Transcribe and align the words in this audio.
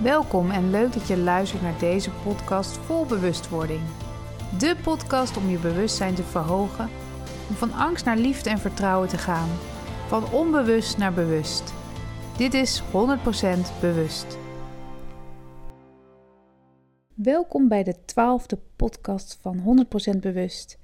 Welkom 0.00 0.50
en 0.50 0.70
leuk 0.70 0.92
dat 0.92 1.06
je 1.06 1.16
luistert 1.16 1.62
naar 1.62 1.78
deze 1.78 2.10
podcast 2.10 2.76
vol 2.76 3.06
bewustwording. 3.06 3.80
De 4.58 4.76
podcast 4.82 5.36
om 5.36 5.48
je 5.48 5.58
bewustzijn 5.58 6.14
te 6.14 6.22
verhogen, 6.22 6.88
om 7.48 7.54
van 7.54 7.72
angst 7.72 8.04
naar 8.04 8.16
liefde 8.16 8.50
en 8.50 8.58
vertrouwen 8.58 9.08
te 9.08 9.18
gaan, 9.18 9.48
van 10.06 10.32
onbewust 10.32 10.98
naar 10.98 11.12
bewust. 11.12 11.74
Dit 12.36 12.54
is 12.54 12.82
100% 12.82 12.84
bewust. 13.80 14.38
Welkom 17.14 17.68
bij 17.68 17.82
de 17.82 18.04
twaalfde 18.04 18.58
podcast 18.76 19.38
van 19.40 19.86
100% 20.14 20.18
bewust. 20.20 20.78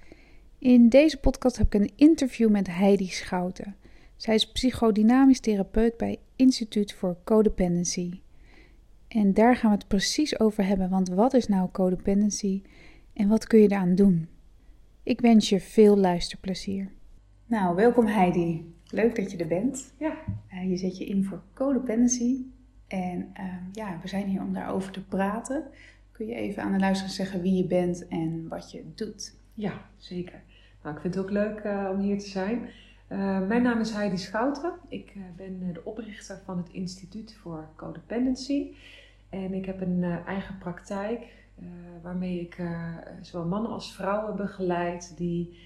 In 0.59 0.89
deze 0.89 1.17
podcast 1.17 1.57
heb 1.57 1.75
ik 1.75 1.81
een 1.81 1.93
interview 1.97 2.51
met 2.51 2.67
Heidi 2.67 3.07
Schouten. 3.07 3.77
Zij 4.17 4.35
is 4.35 4.53
psychodynamisch 4.53 5.41
therapeut 5.41 5.97
bij 5.97 6.19
Instituut 6.37 6.93
voor 6.93 7.17
Codependency. 7.25 8.21
En 9.09 9.35
daar 9.35 9.57
gaan 9.57 9.71
we 9.71 9.77
het 9.77 9.89
precies 9.89 10.41
over 10.41 10.67
hebben, 10.67 10.91
want 10.91 11.09
wat 11.09 11.35
is 11.35 11.47
nou 11.47 11.71
codependency 11.71 12.63
en 13.13 13.29
wat 13.29 13.47
kun 13.47 13.59
je 13.59 13.71
eraan 13.71 13.95
doen? 13.95 14.29
Ik 15.03 15.21
wens 15.21 15.49
je 15.49 15.61
veel 15.61 15.97
luisterplezier. 15.97 16.91
Nou, 17.47 17.77
welkom 17.77 18.07
Heidi. 18.07 18.75
Leuk 18.91 19.17
dat 19.17 19.31
je 19.31 19.37
er 19.37 19.47
bent. 19.47 19.93
Ja. 19.99 20.17
Uh, 20.53 20.71
je 20.71 20.77
zet 20.77 20.99
je 20.99 21.07
in 21.07 21.25
voor 21.25 21.43
codependency 21.55 22.37
en 22.87 23.19
uh, 23.41 23.55
ja, 23.73 23.99
we 24.03 24.09
zijn 24.09 24.27
hier 24.27 24.41
om 24.41 24.53
daarover 24.53 24.93
te 24.93 25.05
praten. 25.05 25.65
Kun 26.13 26.27
je 26.27 26.35
even 26.35 26.63
aan 26.63 26.73
de 26.73 26.79
luisteraar 26.79 27.13
zeggen 27.13 27.43
wie 27.43 27.55
je 27.55 27.67
bent 27.67 28.09
en 28.09 28.49
wat 28.49 28.71
je 28.71 28.85
doet? 28.95 29.35
Ja, 29.55 29.73
zeker. 29.97 30.43
Nou, 30.83 30.95
ik 30.95 31.01
vind 31.01 31.15
het 31.15 31.25
ook 31.25 31.31
leuk 31.31 31.65
uh, 31.65 31.89
om 31.93 32.01
hier 32.01 32.19
te 32.19 32.29
zijn. 32.29 32.69
Mijn 33.49 33.63
naam 33.63 33.81
is 33.81 33.91
Heidi 33.91 34.17
Schouten. 34.17 34.73
Ik 34.89 35.17
ben 35.37 35.73
de 35.73 35.85
oprichter 35.85 36.41
van 36.45 36.57
het 36.57 36.69
Instituut 36.73 37.35
voor 37.35 37.69
Codependency. 37.77 38.75
En 39.29 39.55
ik 39.55 39.65
heb 39.65 39.81
een 39.81 40.03
uh, 40.03 40.27
eigen 40.27 40.59
praktijk 40.59 41.37
waarmee 42.03 42.41
ik 42.41 42.63
zowel 43.21 43.47
mannen 43.47 43.71
als 43.71 43.95
vrouwen 43.95 44.37
begeleid 44.37 45.17
die 45.17 45.59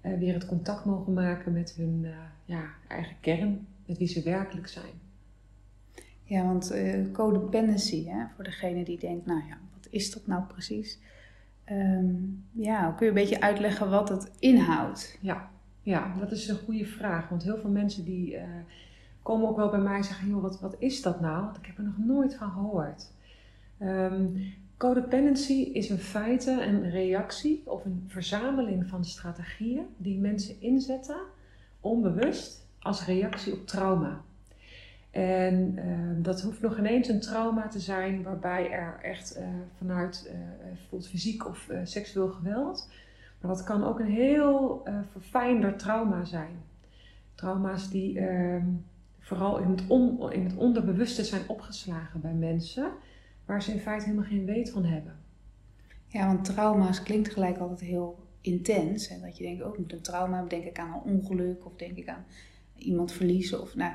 weer 0.00 0.34
het 0.34 0.46
contact 0.46 0.84
mogen 0.84 1.12
maken 1.12 1.52
met 1.52 1.74
hun 1.76 2.06
ja, 2.44 2.64
eigen 2.88 3.16
kern, 3.20 3.66
met 3.86 3.98
wie 3.98 4.08
ze 4.08 4.22
werkelijk 4.22 4.68
zijn. 4.68 4.92
Ja, 6.24 6.44
want 6.44 6.74
codependency, 7.12 8.06
hè, 8.06 8.24
voor 8.34 8.44
degene 8.44 8.84
die 8.84 8.98
denkt, 8.98 9.26
nou 9.26 9.42
ja, 9.48 9.58
wat 9.74 9.88
is 9.90 10.12
dat 10.12 10.26
nou 10.26 10.42
precies? 10.42 10.98
Um, 11.70 12.44
ja, 12.52 12.90
kun 12.90 13.06
je 13.06 13.12
een 13.12 13.18
beetje 13.18 13.40
uitleggen 13.40 13.90
wat 13.90 14.08
het 14.08 14.30
inhoudt? 14.38 15.18
Ja, 15.20 15.50
ja, 15.88 16.14
dat 16.18 16.32
is 16.32 16.48
een 16.48 16.58
goede 16.64 16.86
vraag. 16.86 17.28
Want 17.28 17.42
heel 17.42 17.58
veel 17.58 17.70
mensen 17.70 18.04
die 18.04 18.38
komen 19.22 19.48
ook 19.48 19.56
wel 19.56 19.70
bij 19.70 19.80
mij 19.80 19.96
en 19.96 20.04
zeggen: 20.04 20.28
joh, 20.28 20.42
wat, 20.42 20.60
wat 20.60 20.76
is 20.78 21.02
dat 21.02 21.20
nou? 21.20 21.44
Want 21.44 21.56
ik 21.56 21.66
heb 21.66 21.78
er 21.78 21.84
nog 21.84 21.98
nooit 21.98 22.34
van 22.34 22.50
gehoord. 22.50 23.10
Um, 23.82 24.54
codependency 24.76 25.52
is 25.52 25.88
in 25.88 25.98
feite 25.98 26.66
een 26.66 26.90
reactie 26.90 27.62
of 27.64 27.84
een 27.84 28.04
verzameling 28.06 28.86
van 28.86 29.04
strategieën 29.04 29.86
die 29.96 30.18
mensen 30.18 30.60
inzetten, 30.60 31.20
onbewust, 31.80 32.66
als 32.78 33.04
reactie 33.04 33.52
op 33.52 33.66
trauma. 33.66 34.20
En 35.10 35.78
uh, 35.78 36.24
dat 36.24 36.40
hoeft 36.40 36.60
nog 36.60 36.78
ineens 36.78 37.08
een 37.08 37.20
trauma 37.20 37.68
te 37.68 37.80
zijn 37.80 38.22
waarbij 38.22 38.70
er 38.70 38.98
echt 39.02 39.38
uh, 39.38 39.46
vanuit 39.78 40.30
uh, 40.30 40.38
bijvoorbeeld 40.62 41.10
fysiek 41.10 41.46
of 41.46 41.68
seksueel 41.84 42.28
geweld. 42.28 42.90
Maar 43.40 43.50
dat 43.50 43.64
kan 43.64 43.84
ook 43.84 43.98
een 43.98 44.06
heel 44.06 44.82
verfijnder 45.12 45.76
trauma 45.76 46.24
zijn. 46.24 46.62
Trauma's 47.34 47.90
die 47.90 48.18
ehm, 48.18 48.66
vooral 49.18 49.58
in 49.58 49.70
het, 49.70 49.82
on, 49.86 50.32
in 50.32 50.44
het 50.44 50.56
onderbewuste 50.56 51.24
zijn 51.24 51.48
opgeslagen 51.48 52.20
bij 52.20 52.32
mensen, 52.32 52.92
waar 53.44 53.62
ze 53.62 53.72
in 53.72 53.80
feite 53.80 54.04
helemaal 54.04 54.28
geen 54.28 54.44
weet 54.44 54.70
van 54.70 54.84
hebben. 54.84 55.16
Ja, 56.06 56.26
want 56.26 56.44
trauma's 56.44 57.02
klinkt 57.02 57.32
gelijk 57.32 57.58
altijd 57.58 57.80
heel 57.80 58.18
intens. 58.40 59.08
En 59.08 59.20
dat 59.20 59.36
je 59.36 59.44
denkt, 59.44 59.62
ook 59.62 59.72
oh, 59.72 59.78
met 59.78 59.92
een 59.92 60.00
trauma 60.00 60.42
denk 60.42 60.64
ik 60.64 60.78
aan 60.78 60.92
een 60.92 61.14
ongeluk 61.14 61.66
of 61.66 61.76
denk 61.76 61.96
ik 61.96 62.08
aan 62.08 62.24
iemand 62.74 63.12
verliezen 63.12 63.60
of 63.60 63.74
nou, 63.74 63.92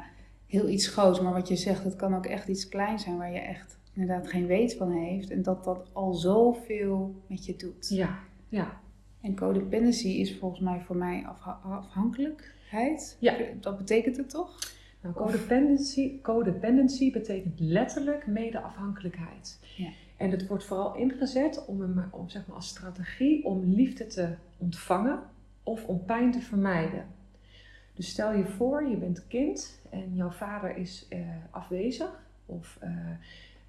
heel 0.47 0.69
iets 0.69 0.87
groots. 0.87 1.21
Maar 1.21 1.33
wat 1.33 1.47
je 1.47 1.55
zegt, 1.55 1.83
het 1.83 1.95
kan 1.95 2.15
ook 2.15 2.25
echt 2.25 2.47
iets 2.47 2.69
kleins 2.69 3.03
zijn 3.03 3.17
waar 3.17 3.31
je 3.31 3.39
echt 3.39 3.77
inderdaad 3.93 4.29
geen 4.29 4.45
weet 4.45 4.75
van 4.75 4.91
heeft. 4.91 5.29
En 5.29 5.43
dat 5.43 5.63
dat 5.63 5.89
al 5.93 6.13
zoveel 6.13 7.15
met 7.27 7.45
je 7.45 7.55
doet. 7.55 7.89
Ja, 7.89 8.19
ja. 8.49 8.81
En 9.23 9.35
codependency 9.35 10.07
is 10.07 10.37
volgens 10.37 10.61
mij 10.61 10.81
voor 10.85 10.95
mij 10.95 11.25
afhankelijkheid. 11.63 13.17
Ja. 13.19 13.35
Dat 13.59 13.77
betekent 13.77 14.17
het 14.17 14.29
toch? 14.29 14.59
Nou, 15.01 15.15
codependency, 15.15 16.21
codependency 16.21 17.11
betekent 17.11 17.59
letterlijk 17.59 18.27
medeafhankelijkheid. 18.27 19.59
Ja. 19.77 19.89
En 20.17 20.31
het 20.31 20.47
wordt 20.47 20.63
vooral 20.63 20.95
ingezet 20.95 21.65
om, 21.65 22.09
om 22.11 22.29
zeg 22.29 22.47
maar 22.47 22.55
als 22.55 22.67
strategie 22.67 23.45
om 23.45 23.63
liefde 23.73 24.07
te 24.07 24.35
ontvangen 24.57 25.19
of 25.63 25.85
om 25.85 26.05
pijn 26.05 26.31
te 26.31 26.41
vermijden. 26.41 27.05
Dus 27.93 28.09
stel 28.09 28.33
je 28.33 28.45
voor, 28.45 28.87
je 28.89 28.95
bent 28.95 29.27
kind 29.27 29.81
en 29.89 30.15
jouw 30.15 30.31
vader 30.31 30.77
is 30.77 31.07
uh, 31.09 31.19
afwezig. 31.51 32.21
Of 32.45 32.79
uh, 32.83 32.89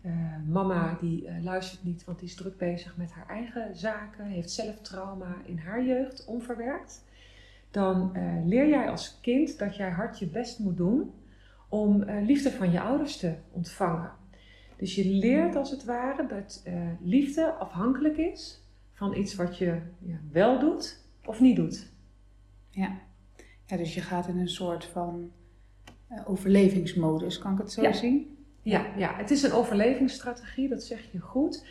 uh, 0.07 0.13
mama 0.49 0.97
die 1.01 1.41
luistert 1.43 1.85
niet, 1.85 2.05
want 2.05 2.19
die 2.19 2.29
is 2.29 2.35
druk 2.35 2.57
bezig 2.59 2.97
met 2.97 3.13
haar 3.13 3.29
eigen 3.29 3.77
zaken, 3.77 4.25
heeft 4.25 4.51
zelf 4.51 4.81
trauma 4.81 5.37
in 5.45 5.59
haar 5.59 5.85
jeugd 5.85 6.25
onverwerkt. 6.25 7.05
Dan 7.71 8.13
leer 8.45 8.69
jij 8.69 8.91
als 8.91 9.19
kind 9.21 9.59
dat 9.59 9.77
jij 9.77 9.91
hard 9.91 10.19
je 10.19 10.27
best 10.27 10.59
moet 10.59 10.77
doen 10.77 11.13
om 11.69 12.05
liefde 12.05 12.51
van 12.51 12.71
je 12.71 12.81
ouders 12.81 13.17
te 13.17 13.35
ontvangen. 13.51 14.13
Dus 14.77 14.95
je 14.95 15.09
leert 15.09 15.57
als 15.57 15.71
het 15.71 15.85
ware 15.85 16.27
dat 16.27 16.63
liefde 17.01 17.53
afhankelijk 17.53 18.17
is 18.17 18.63
van 18.93 19.17
iets 19.17 19.35
wat 19.35 19.59
je 19.59 19.81
ja, 19.99 20.17
wel 20.33 20.59
doet 20.59 21.01
of 21.25 21.41
niet 21.41 21.57
doet. 21.57 21.93
Ja. 22.71 22.99
ja, 23.67 23.77
dus 23.77 23.95
je 23.95 24.01
gaat 24.01 24.29
in 24.29 24.39
een 24.39 24.49
soort 24.49 24.85
van 24.85 25.31
overlevingsmodus, 26.25 27.39
kan 27.39 27.53
ik 27.53 27.59
het 27.59 27.73
zo 27.73 27.83
ja. 27.83 27.93
zien? 27.93 28.34
Ja, 28.65 28.87
ja, 28.97 29.15
het 29.17 29.31
is 29.31 29.43
een 29.43 29.53
overlevingsstrategie, 29.53 30.69
dat 30.69 30.83
zeg 30.83 31.13
je 31.13 31.19
goed. 31.19 31.67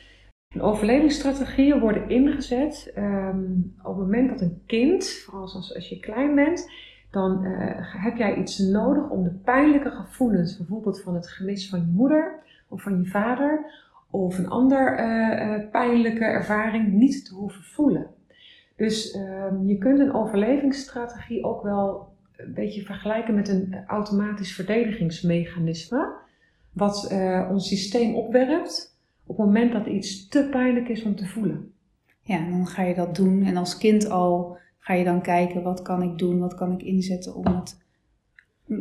Overlevingsstrategieën 0.59 1.79
worden 1.79 2.09
ingezet 2.09 2.93
um, 2.97 3.75
op 3.83 3.95
het 3.97 4.05
moment 4.05 4.29
dat 4.29 4.41
een 4.41 4.61
kind, 4.65 5.09
vooral 5.09 5.41
als, 5.41 5.75
als 5.75 5.89
je 5.89 5.99
klein 5.99 6.35
bent, 6.35 6.71
dan 7.11 7.45
uh, 7.45 8.03
heb 8.03 8.17
jij 8.17 8.35
iets 8.35 8.57
nodig 8.57 9.09
om 9.09 9.23
de 9.23 9.39
pijnlijke 9.43 9.89
gevoelens, 9.89 10.57
bijvoorbeeld 10.57 11.01
van 11.01 11.15
het 11.15 11.27
gemis 11.27 11.69
van 11.69 11.79
je 11.79 11.91
moeder 11.91 12.39
of 12.67 12.81
van 12.81 13.01
je 13.01 13.09
vader, 13.09 13.71
of 14.09 14.37
een 14.37 14.49
ander 14.49 14.99
uh, 14.99 15.47
uh, 15.47 15.69
pijnlijke 15.71 16.25
ervaring 16.25 16.91
niet 16.91 17.25
te 17.25 17.33
hoeven 17.33 17.63
voelen. 17.63 18.07
Dus 18.75 19.11
ehm, 19.11 19.67
je 19.67 19.77
kunt 19.77 19.99
een 19.99 20.13
overlevingsstrategie 20.13 21.43
ook 21.43 21.63
wel 21.63 22.13
een 22.35 22.53
beetje 22.53 22.81
vergelijken 22.81 23.35
met 23.35 23.47
een 23.47 23.83
automatisch 23.87 24.55
verdedigingsmechanisme, 24.55 26.21
wat 26.73 27.11
ons 27.49 27.67
systeem 27.67 28.15
opwerpt 28.15 28.97
op 29.25 29.37
het 29.37 29.45
moment 29.45 29.71
dat 29.71 29.85
iets 29.85 30.27
te 30.27 30.47
pijnlijk 30.51 30.89
is 30.89 31.03
om 31.03 31.15
te 31.15 31.25
voelen. 31.25 31.71
Ja, 32.21 32.37
en 32.37 32.51
dan 32.51 32.67
ga 32.67 32.83
je 32.83 32.95
dat 32.95 33.15
doen 33.15 33.43
en 33.43 33.57
als 33.57 33.77
kind 33.77 34.09
al 34.09 34.57
ga 34.79 34.93
je 34.93 35.03
dan 35.03 35.21
kijken 35.21 35.63
wat 35.63 35.81
kan 35.81 36.01
ik 36.01 36.17
doen, 36.17 36.39
wat 36.39 36.55
kan 36.55 36.71
ik 36.71 36.81
inzetten 36.81 37.35
om 37.35 37.45
het 37.45 37.81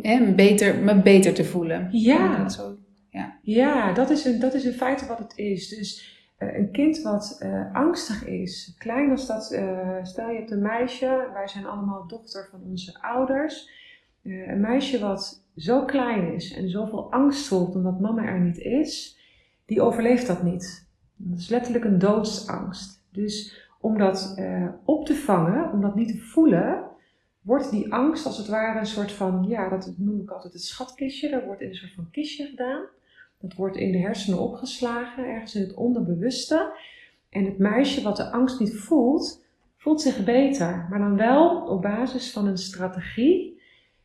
hè, 0.00 0.34
beter, 0.34 0.78
me 0.78 1.02
beter 1.02 1.34
te 1.34 1.44
voelen. 1.44 1.88
Ja, 1.90 2.42
dat 2.42 2.52
zo, 2.52 2.76
ja. 3.08 3.38
ja 3.42 3.92
dat, 3.92 4.10
is 4.10 4.24
een, 4.24 4.40
dat 4.40 4.54
is 4.54 4.64
in 4.64 4.72
feite 4.72 5.06
wat 5.06 5.18
het 5.18 5.32
is. 5.36 5.68
Dus 5.68 6.20
uh, 6.38 6.56
een 6.56 6.70
kind 6.70 7.02
wat 7.02 7.38
uh, 7.42 7.74
angstig 7.74 8.24
is, 8.26 8.74
klein 8.78 9.10
als 9.10 9.26
dat, 9.26 9.52
uh, 9.52 9.96
stel 10.02 10.30
je 10.30 10.36
hebt 10.36 10.50
een 10.50 10.62
meisje, 10.62 11.30
wij 11.32 11.48
zijn 11.48 11.66
allemaal 11.66 12.06
dochter 12.06 12.48
van 12.50 12.60
onze 12.70 13.02
ouders. 13.02 13.70
een 14.22 14.60
meisje 14.60 14.98
wat 14.98 15.41
zo 15.56 15.84
klein 15.84 16.34
is 16.34 16.52
en 16.52 16.68
zoveel 16.68 17.12
angst 17.12 17.46
voelt 17.46 17.74
omdat 17.74 18.00
mama 18.00 18.24
er 18.24 18.40
niet 18.40 18.58
is, 18.58 19.18
die 19.64 19.82
overleeft 19.82 20.26
dat 20.26 20.42
niet. 20.42 20.88
Dat 21.16 21.38
is 21.38 21.48
letterlijk 21.48 21.84
een 21.84 21.98
doodsangst. 21.98 23.04
Dus 23.10 23.66
om 23.80 23.98
dat 23.98 24.34
uh, 24.38 24.68
op 24.84 25.06
te 25.06 25.14
vangen, 25.14 25.72
om 25.72 25.80
dat 25.80 25.94
niet 25.94 26.08
te 26.08 26.18
voelen, 26.18 26.84
wordt 27.40 27.70
die 27.70 27.92
angst 27.92 28.26
als 28.26 28.38
het 28.38 28.46
ware 28.46 28.78
een 28.78 28.86
soort 28.86 29.12
van, 29.12 29.44
ja, 29.48 29.68
dat 29.68 29.92
noem 29.96 30.20
ik 30.20 30.30
altijd 30.30 30.52
het 30.52 30.62
schatkistje. 30.62 31.30
Dat 31.30 31.44
wordt 31.44 31.60
in 31.60 31.68
een 31.68 31.74
soort 31.74 31.92
van 31.92 32.10
kistje 32.10 32.46
gedaan. 32.46 32.84
Dat 33.40 33.54
wordt 33.54 33.76
in 33.76 33.92
de 33.92 33.98
hersenen 33.98 34.38
opgeslagen, 34.38 35.24
ergens 35.24 35.54
in 35.54 35.62
het 35.62 35.74
onderbewuste. 35.74 36.72
En 37.28 37.44
het 37.44 37.58
meisje 37.58 38.02
wat 38.02 38.16
de 38.16 38.30
angst 38.30 38.60
niet 38.60 38.74
voelt, 38.74 39.44
voelt 39.76 40.00
zich 40.00 40.24
beter. 40.24 40.86
Maar 40.90 40.98
dan 40.98 41.16
wel 41.16 41.66
op 41.66 41.82
basis 41.82 42.32
van 42.32 42.46
een 42.46 42.58
strategie 42.58 43.51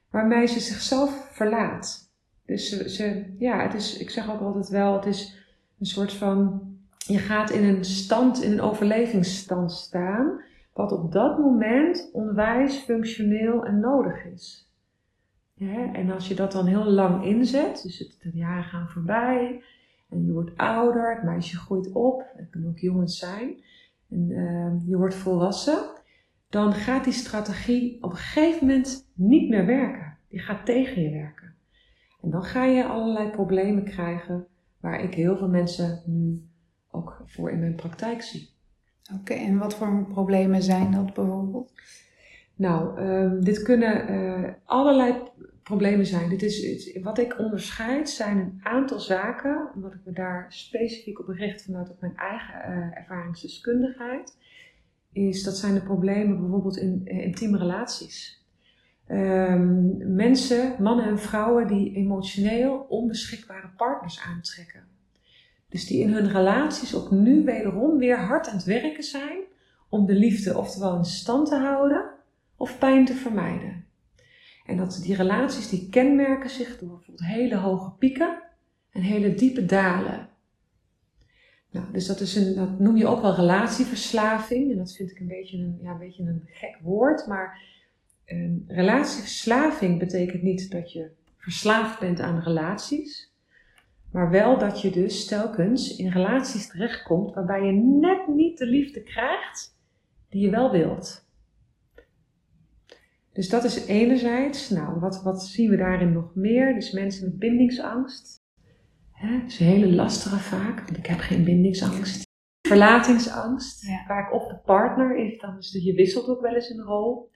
waarmee 0.10 0.48
ze 0.48 0.60
zichzelf 0.60 1.28
verlaat. 1.32 2.12
Dus 2.46 2.70
ze, 2.70 2.90
ze 2.90 3.36
ja, 3.38 3.62
het 3.62 3.74
is, 3.74 3.98
ik 3.98 4.10
zeg 4.10 4.32
ook 4.32 4.42
altijd 4.42 4.70
wel, 4.70 4.94
het 4.94 5.06
is 5.06 5.46
een 5.80 5.86
soort 5.86 6.14
van 6.14 6.62
je 6.98 7.18
gaat 7.18 7.50
in 7.50 7.64
een 7.64 7.86
stand, 7.86 8.42
in 8.42 8.52
een 8.52 8.62
overlevingsstand 8.62 9.72
staan, 9.72 10.42
wat 10.74 10.92
op 10.92 11.12
dat 11.12 11.38
moment 11.38 12.10
onwijs 12.14 12.78
functioneel 12.78 13.66
en 13.66 13.80
nodig 13.80 14.26
is. 14.26 14.72
Ja, 15.54 15.94
en 15.94 16.12
als 16.12 16.28
je 16.28 16.36
dat 16.36 16.52
dan 16.52 16.66
heel 16.66 16.86
lang 16.86 17.26
inzet, 17.26 17.82
dus 17.84 18.00
het, 18.00 18.18
de 18.22 18.38
jaren 18.38 18.64
gaan 18.64 18.90
voorbij, 18.90 19.64
En 20.10 20.26
je 20.26 20.32
wordt 20.32 20.58
ouder, 20.58 21.16
het 21.16 21.24
meisje 21.24 21.58
groeit 21.58 21.92
op, 21.92 22.26
het 22.36 22.50
kunnen 22.50 22.70
ook 22.70 22.80
jongens 22.80 23.20
zijn. 23.20 23.64
En 24.10 24.30
uh, 24.30 24.90
je 24.90 24.98
wordt 24.98 25.16
volwassen. 25.16 25.78
Dan 26.50 26.74
gaat 26.74 27.04
die 27.04 27.14
strategie 27.14 28.04
op 28.04 28.12
een 28.12 28.18
gegeven 28.18 28.68
moment 28.68 29.07
niet 29.18 29.50
meer 29.50 29.66
werken. 29.66 30.18
Die 30.30 30.40
gaat 30.40 30.66
tegen 30.66 31.02
je 31.02 31.10
werken. 31.10 31.54
En 32.22 32.30
dan 32.30 32.44
ga 32.44 32.66
je 32.66 32.86
allerlei 32.86 33.30
problemen 33.30 33.84
krijgen 33.84 34.48
waar 34.80 35.04
ik 35.04 35.14
heel 35.14 35.38
veel 35.38 35.50
mensen 35.50 36.02
nu 36.06 36.42
ook 36.92 37.22
voor 37.26 37.52
in 37.52 37.60
mijn 37.60 37.76
praktijk 37.76 38.22
zie. 38.22 38.50
Oké, 39.20 39.34
en 39.34 39.58
wat 39.58 39.76
voor 39.76 40.06
problemen 40.08 40.64
zijn 40.64 40.92
dat 40.92 41.14
bijvoorbeeld? 41.14 41.72
Nou, 42.56 43.02
um, 43.02 43.44
dit 43.44 43.62
kunnen 43.62 44.12
uh, 44.12 44.50
allerlei 44.66 45.16
problemen 45.64 46.06
zijn. 46.06 46.30
Dit 46.30 46.42
is, 46.42 46.98
wat 47.02 47.18
ik 47.18 47.40
onderscheid 47.40 48.10
zijn 48.10 48.38
een 48.38 48.60
aantal 48.64 49.00
zaken, 49.00 49.70
wat 49.76 49.94
ik 49.94 50.00
me 50.06 50.12
daar 50.12 50.46
specifiek 50.50 51.20
op 51.20 51.28
richt 51.28 51.64
vanuit 51.64 51.90
op 51.90 52.02
mijn 52.02 52.16
eigen 52.16 52.70
uh, 52.70 52.98
ervaringsdeskundigheid, 52.98 54.38
is 55.12 55.44
dat 55.44 55.58
zijn 55.58 55.74
de 55.74 55.82
problemen 55.82 56.40
bijvoorbeeld 56.40 56.78
in 56.78 57.02
uh, 57.06 57.26
intieme 57.26 57.58
relaties. 57.58 58.37
Um, 59.12 60.16
mensen, 60.16 60.76
mannen 60.80 61.06
en 61.06 61.20
vrouwen 61.20 61.68
die 61.68 61.96
emotioneel 61.96 62.86
onbeschikbare 62.90 63.70
partners 63.78 64.20
aantrekken. 64.20 64.84
Dus 65.70 65.86
die 65.86 66.00
in 66.02 66.14
hun 66.14 66.32
relaties 66.32 66.96
ook 66.96 67.12
nu 67.12 67.44
wederom 67.44 67.98
weer 67.98 68.20
hard 68.20 68.48
aan 68.48 68.56
het 68.56 68.66
werken 68.66 69.04
zijn 69.04 69.38
om 69.90 70.06
de 70.06 70.14
liefde 70.14 70.58
oftewel 70.58 70.98
in 70.98 71.06
stand 71.06 71.48
te 71.48 71.56
houden 71.56 72.10
of 72.58 72.78
pijn 72.78 73.06
te 73.06 73.14
vermijden. 73.14 73.86
En 74.66 74.78
dat 74.78 75.00
die 75.04 75.16
relaties 75.16 75.70
die 75.70 75.90
kenmerken 75.90 76.50
zich 76.50 76.78
door 76.80 76.90
bijvoorbeeld 76.90 77.30
hele 77.30 77.56
hoge 77.56 77.92
pieken 77.92 78.44
en 78.92 79.02
hele 79.02 79.34
diepe 79.34 79.66
dalen. 79.66 80.30
Nou, 81.72 81.86
dus 81.92 82.08
dat, 82.08 82.20
is 82.20 82.36
een, 82.36 82.56
dat 82.56 82.80
noem 82.80 82.98
je 82.98 83.08
ook 83.08 83.22
wel 83.22 83.36
relatieverslaving. 83.36 84.72
En 84.72 84.78
dat 84.78 84.96
vind 84.96 85.12
ik 85.12 85.20
een 85.20 85.28
beetje 85.28 85.58
een, 85.58 85.80
ja, 85.82 85.92
een, 85.92 85.98
beetje 85.98 86.24
een 86.24 86.44
gek 86.46 86.78
woord. 86.82 87.28
Maar 87.28 87.62
um, 88.32 88.64
relatieverslaving 88.68 90.00
betekent 90.00 90.42
niet 90.42 90.72
dat 90.72 90.92
je 90.92 91.10
verslaafd 91.38 92.00
bent 92.00 92.20
aan 92.20 92.40
relaties. 92.40 93.32
Maar 94.12 94.30
wel 94.30 94.58
dat 94.58 94.82
je 94.82 94.90
dus 94.90 95.26
telkens 95.26 95.96
in 95.96 96.10
relaties 96.10 96.68
terechtkomt 96.68 97.34
waarbij 97.34 97.66
je 97.66 97.72
net 97.72 98.28
niet 98.28 98.58
de 98.58 98.66
liefde 98.66 99.04
krijgt 99.04 99.76
die 100.30 100.42
je 100.42 100.50
wel 100.50 100.72
wilt. 100.72 101.26
Dus 103.34 103.50
dat 103.50 103.64
is 103.64 103.86
enerzijds, 103.86 104.70
nou, 104.70 105.00
wat, 105.00 105.24
wat 105.24 105.44
zien 105.44 105.70
we 105.70 105.78
daarin 105.78 106.14
nog 106.14 106.36
meer? 106.36 106.74
Dus 106.74 106.92
mensen 106.92 107.26
met 107.26 107.40
bindingsangst. 107.40 108.42
Hè, 109.12 109.40
dat 109.40 109.48
is 109.52 109.60
een 109.60 109.66
hele 109.66 109.96
lastige 109.96 110.40
vaak, 110.40 110.86
want 110.86 110.98
ik 110.98 111.06
heb 111.06 111.20
geen 111.20 111.44
bindingsangst. 111.44 112.26
Verlatingsangst, 112.68 113.86
ja. 113.86 114.04
vaak 114.08 114.34
of 114.34 114.48
de 114.48 114.58
partner 114.58 115.18
is, 115.18 115.40
dan 115.40 115.58
is 115.58 115.74
het, 115.74 115.84
je 115.84 115.94
wisselt 115.94 116.28
ook 116.28 116.42
wel 116.42 116.56
eens 116.56 116.70
een 116.70 116.84
rol. 116.84 117.30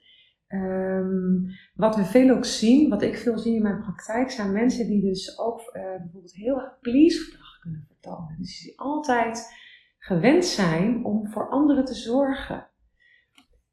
Um, 0.54 1.46
wat 1.76 1.96
we 1.96 2.04
veel 2.04 2.36
ook 2.36 2.46
zien, 2.46 2.90
wat 2.90 3.02
ik 3.02 3.18
veel 3.18 3.38
zie 3.38 3.56
in 3.56 3.62
mijn 3.62 3.82
praktijk, 3.82 4.32
zijn 4.32 4.52
mensen 4.52 4.88
die 4.88 5.02
dus 5.02 5.40
ook 5.40 5.60
uh, 5.60 5.82
bijvoorbeeld 5.98 6.34
heel 6.34 6.62
erg 6.62 6.80
please 6.80 7.20
gedrag 7.20 7.60
kunnen 7.60 7.86
vertonen. 7.88 8.36
Dus 8.38 8.62
die 8.62 8.80
altijd 8.80 9.54
gewend 9.98 10.46
zijn 10.46 11.06
om 11.06 11.28
voor 11.28 11.50
anderen 11.50 11.86
te 11.86 11.94
zorgen. 11.94 12.68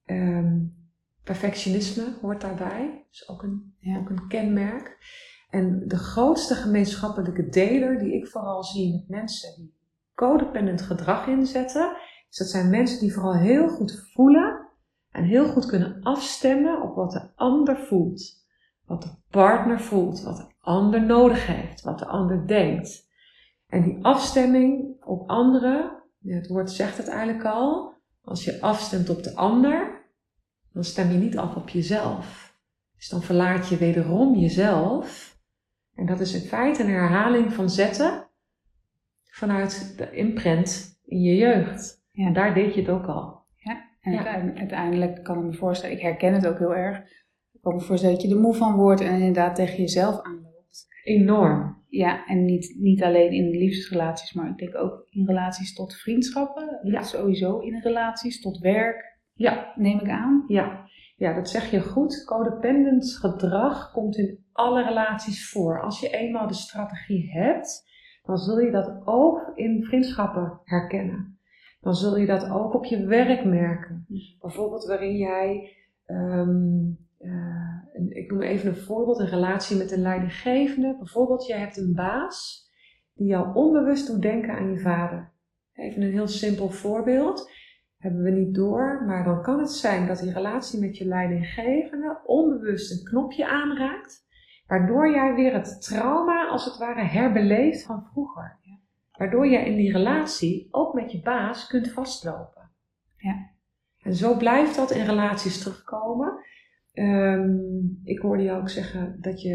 Um, 0.05 0.77
perfectionisme 1.25 2.05
hoort 2.21 2.41
daarbij, 2.41 3.07
is 3.11 3.29
ook 3.29 3.43
een, 3.43 3.75
ja. 3.79 3.99
ook 3.99 4.11
een 4.11 4.29
kenmerk. 4.29 4.99
En 5.51 5.83
de 5.87 5.97
grootste 5.97 6.55
gemeenschappelijke 6.55 7.49
deler 7.49 7.99
die 7.99 8.15
ik 8.15 8.27
vooral 8.27 8.65
zie 8.65 8.93
met 8.93 9.09
mensen 9.09 9.57
die 9.57 9.75
codependent 10.15 10.83
gedrag 10.83 11.27
inzetten, 11.27 11.97
is 12.31 12.37
dat 12.37 12.49
zijn 12.49 12.71
mensen 12.71 13.01
die 13.01 13.13
vooral 13.13 13.35
heel 13.35 13.69
goed 13.69 14.11
voelen 14.13 14.58
en 15.19 15.25
heel 15.25 15.47
goed 15.47 15.67
kunnen 15.67 16.03
afstemmen 16.03 16.83
op 16.83 16.95
wat 16.95 17.13
de 17.13 17.31
ander 17.35 17.77
voelt. 17.77 18.47
Wat 18.87 19.03
de 19.03 19.11
partner 19.31 19.81
voelt, 19.81 20.23
wat 20.23 20.37
de 20.37 20.47
ander 20.61 21.03
nodig 21.03 21.47
heeft, 21.47 21.83
wat 21.83 21.99
de 21.99 22.07
ander 22.07 22.47
denkt. 22.47 23.09
En 23.67 23.83
die 23.83 24.05
afstemming 24.05 24.97
op 25.05 25.29
anderen, 25.31 26.03
het 26.23 26.49
woord 26.49 26.71
zegt 26.71 26.97
het 26.97 27.09
eigenlijk 27.09 27.45
al, 27.45 27.95
als 28.25 28.45
je 28.45 28.61
afstemt 28.61 29.09
op 29.09 29.23
de 29.23 29.35
ander, 29.35 30.07
dan 30.73 30.85
stem 30.85 31.11
je 31.11 31.19
niet 31.19 31.39
af 31.39 31.57
op 31.57 31.69
jezelf. 31.69 32.57
Dus 32.97 33.09
dan 33.09 33.23
verlaat 33.23 33.69
je 33.69 33.77
wederom 33.77 34.35
jezelf. 34.35 35.39
En 35.95 36.07
dat 36.07 36.21
is 36.21 36.35
in 36.35 36.49
feite 36.49 36.83
een 36.83 36.91
herhaling 36.91 37.53
van 37.53 37.71
zetten 37.71 38.29
vanuit 39.25 39.95
de 39.97 40.11
imprint 40.11 41.01
in 41.05 41.21
je 41.21 41.37
jeugd. 41.37 42.03
Ja. 42.11 42.27
En 42.27 42.33
daar 42.33 42.55
deed 42.55 42.75
je 42.75 42.81
het 42.81 42.91
ook 42.91 43.07
al. 43.07 43.47
En 44.13 44.47
ja. 44.47 44.55
uiteindelijk 44.55 45.25
kan 45.25 45.39
ik 45.39 45.45
me 45.45 45.53
voorstellen, 45.53 45.97
ik 45.97 46.03
herken 46.03 46.35
het 46.35 46.47
ook 46.47 46.59
heel 46.59 46.75
erg. 46.75 46.99
Ik 47.53 47.61
kan 47.61 47.75
me 47.75 47.81
voorstellen 47.81 48.15
dat 48.15 48.25
je 48.25 48.35
er 48.35 48.41
moe 48.41 48.55
van 48.55 48.77
wordt 48.77 49.01
en 49.01 49.15
inderdaad 49.15 49.55
tegen 49.55 49.77
jezelf 49.77 50.23
aanloopt. 50.23 50.87
Enorm. 51.05 51.77
Ja, 51.89 52.27
en 52.27 52.45
niet, 52.45 52.77
niet 52.79 53.03
alleen 53.03 53.33
in 53.33 53.51
liefdesrelaties, 53.51 54.33
maar 54.33 54.49
ik 54.49 54.59
denk 54.59 54.77
ook 54.77 55.07
in 55.11 55.27
relaties 55.27 55.75
tot 55.75 55.95
vriendschappen. 55.95 56.81
Ja. 56.83 57.03
Sowieso 57.03 57.59
in 57.59 57.81
relaties 57.81 58.41
tot 58.41 58.59
werk. 58.59 59.19
Ja. 59.35 59.73
Neem 59.75 60.01
ik 60.01 60.09
aan. 60.09 60.45
Ja. 60.47 60.87
Ja, 61.17 61.35
dat 61.35 61.49
zeg 61.49 61.71
je 61.71 61.81
goed. 61.81 62.25
Codependent 62.25 63.17
gedrag 63.21 63.93
komt 63.93 64.17
in 64.17 64.45
alle 64.53 64.83
relaties 64.83 65.51
voor. 65.51 65.83
Als 65.83 66.01
je 66.01 66.11
eenmaal 66.11 66.47
de 66.47 66.55
strategie 66.55 67.31
hebt, 67.31 67.87
dan 68.23 68.37
zul 68.37 68.59
je 68.59 68.71
dat 68.71 69.01
ook 69.05 69.53
in 69.55 69.85
vriendschappen 69.85 70.61
herkennen 70.65 71.38
dan 71.81 71.95
zul 71.95 72.17
je 72.17 72.27
dat 72.27 72.51
ook 72.51 72.75
op 72.75 72.85
je 72.85 73.07
werk 73.07 73.45
merken. 73.45 74.07
Bijvoorbeeld 74.41 74.85
waarin 74.85 75.17
jij, 75.17 75.77
um, 76.07 76.99
uh, 77.21 78.09
ik 78.09 78.31
noem 78.31 78.43
even 78.43 78.69
een 78.69 78.77
voorbeeld, 78.77 79.19
een 79.19 79.29
relatie 79.29 79.77
met 79.77 79.93
een 79.93 80.03
leidinggevende. 80.03 80.97
Bijvoorbeeld, 80.99 81.47
jij 81.47 81.59
hebt 81.59 81.77
een 81.77 81.95
baas 81.95 82.69
die 83.15 83.27
jou 83.27 83.55
onbewust 83.55 84.07
doet 84.07 84.23
denken 84.23 84.55
aan 84.55 84.71
je 84.71 84.79
vader. 84.79 85.33
Even 85.73 86.03
een 86.03 86.13
heel 86.13 86.29
simpel 86.29 86.71
voorbeeld. 86.71 87.51
Hebben 87.99 88.23
we 88.23 88.31
niet 88.31 88.55
door, 88.55 89.05
maar 89.07 89.25
dan 89.25 89.43
kan 89.43 89.59
het 89.59 89.71
zijn 89.71 90.07
dat 90.07 90.19
die 90.19 90.33
relatie 90.33 90.81
met 90.81 90.97
je 90.97 91.05
leidinggevende 91.05 92.21
onbewust 92.25 92.91
een 92.91 93.05
knopje 93.05 93.49
aanraakt, 93.49 94.27
waardoor 94.67 95.11
jij 95.11 95.35
weer 95.35 95.53
het 95.53 95.83
trauma 95.83 96.49
als 96.49 96.65
het 96.65 96.77
ware 96.77 97.03
herbeleeft 97.03 97.83
van 97.83 98.05
vroeger. 98.13 98.58
Waardoor 99.19 99.47
je 99.47 99.59
in 99.59 99.77
die 99.77 99.93
relatie 99.93 100.69
ook 100.71 100.95
met 100.95 101.13
je 101.13 101.23
baas 101.23 101.67
kunt 101.67 101.91
vastlopen. 101.91 102.71
Ja. 103.17 103.51
En 103.99 104.15
zo 104.15 104.37
blijft 104.37 104.77
dat 104.77 104.91
in 104.91 105.05
relaties 105.05 105.59
terugkomen. 105.59 106.45
Um, 106.93 108.01
ik 108.05 108.19
hoorde 108.19 108.43
jou 108.43 108.61
ook 108.61 108.69
zeggen 108.69 109.19
dat 109.21 109.43
je, 109.43 109.53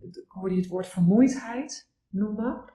uh, 0.00 0.08
ik 0.08 0.24
hoorde 0.28 0.54
je 0.54 0.60
het 0.60 0.70
woord 0.70 0.86
vermoeidheid 0.86 1.90
noemen. 2.08 2.72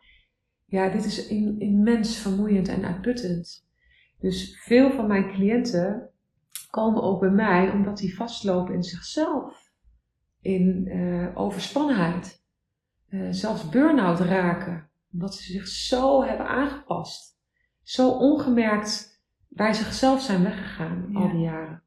Ja, 0.65 0.89
dit 0.89 1.06
is 1.06 1.27
in, 1.27 1.60
immens 1.60 2.18
vermoeiend 2.18 2.68
en 2.68 2.86
uitputtend. 2.86 3.68
Dus 4.20 4.63
veel 4.63 4.92
van 4.92 5.08
mijn 5.08 5.32
cliënten 5.32 6.10
komen 6.70 7.04
ook 7.04 7.20
bij 7.20 7.30
mij 7.30 7.72
omdat 7.72 7.98
die 7.98 8.15
vastlopen 8.15 8.74
in 8.74 8.84
zichzelf. 8.84 9.72
In 10.42 10.88
uh, 10.88 11.38
overspannenheid. 11.38 12.44
Uh, 13.10 13.27
zelfs 13.30 13.70
burn-out 13.70 14.20
raken 14.20 14.89
omdat 15.15 15.36
ze 15.36 15.51
zich 15.51 15.67
zo 15.67 16.24
hebben 16.24 16.48
aangepast. 16.48 17.38
Zo 17.84 18.10
ongemerkt 18.10 19.22
bij 19.48 19.74
zichzelf 19.74 20.22
zijn 20.22 20.43
weggegaan 20.43 21.15
al 21.15 21.29
die 21.31 21.39
jaren. 21.39 21.84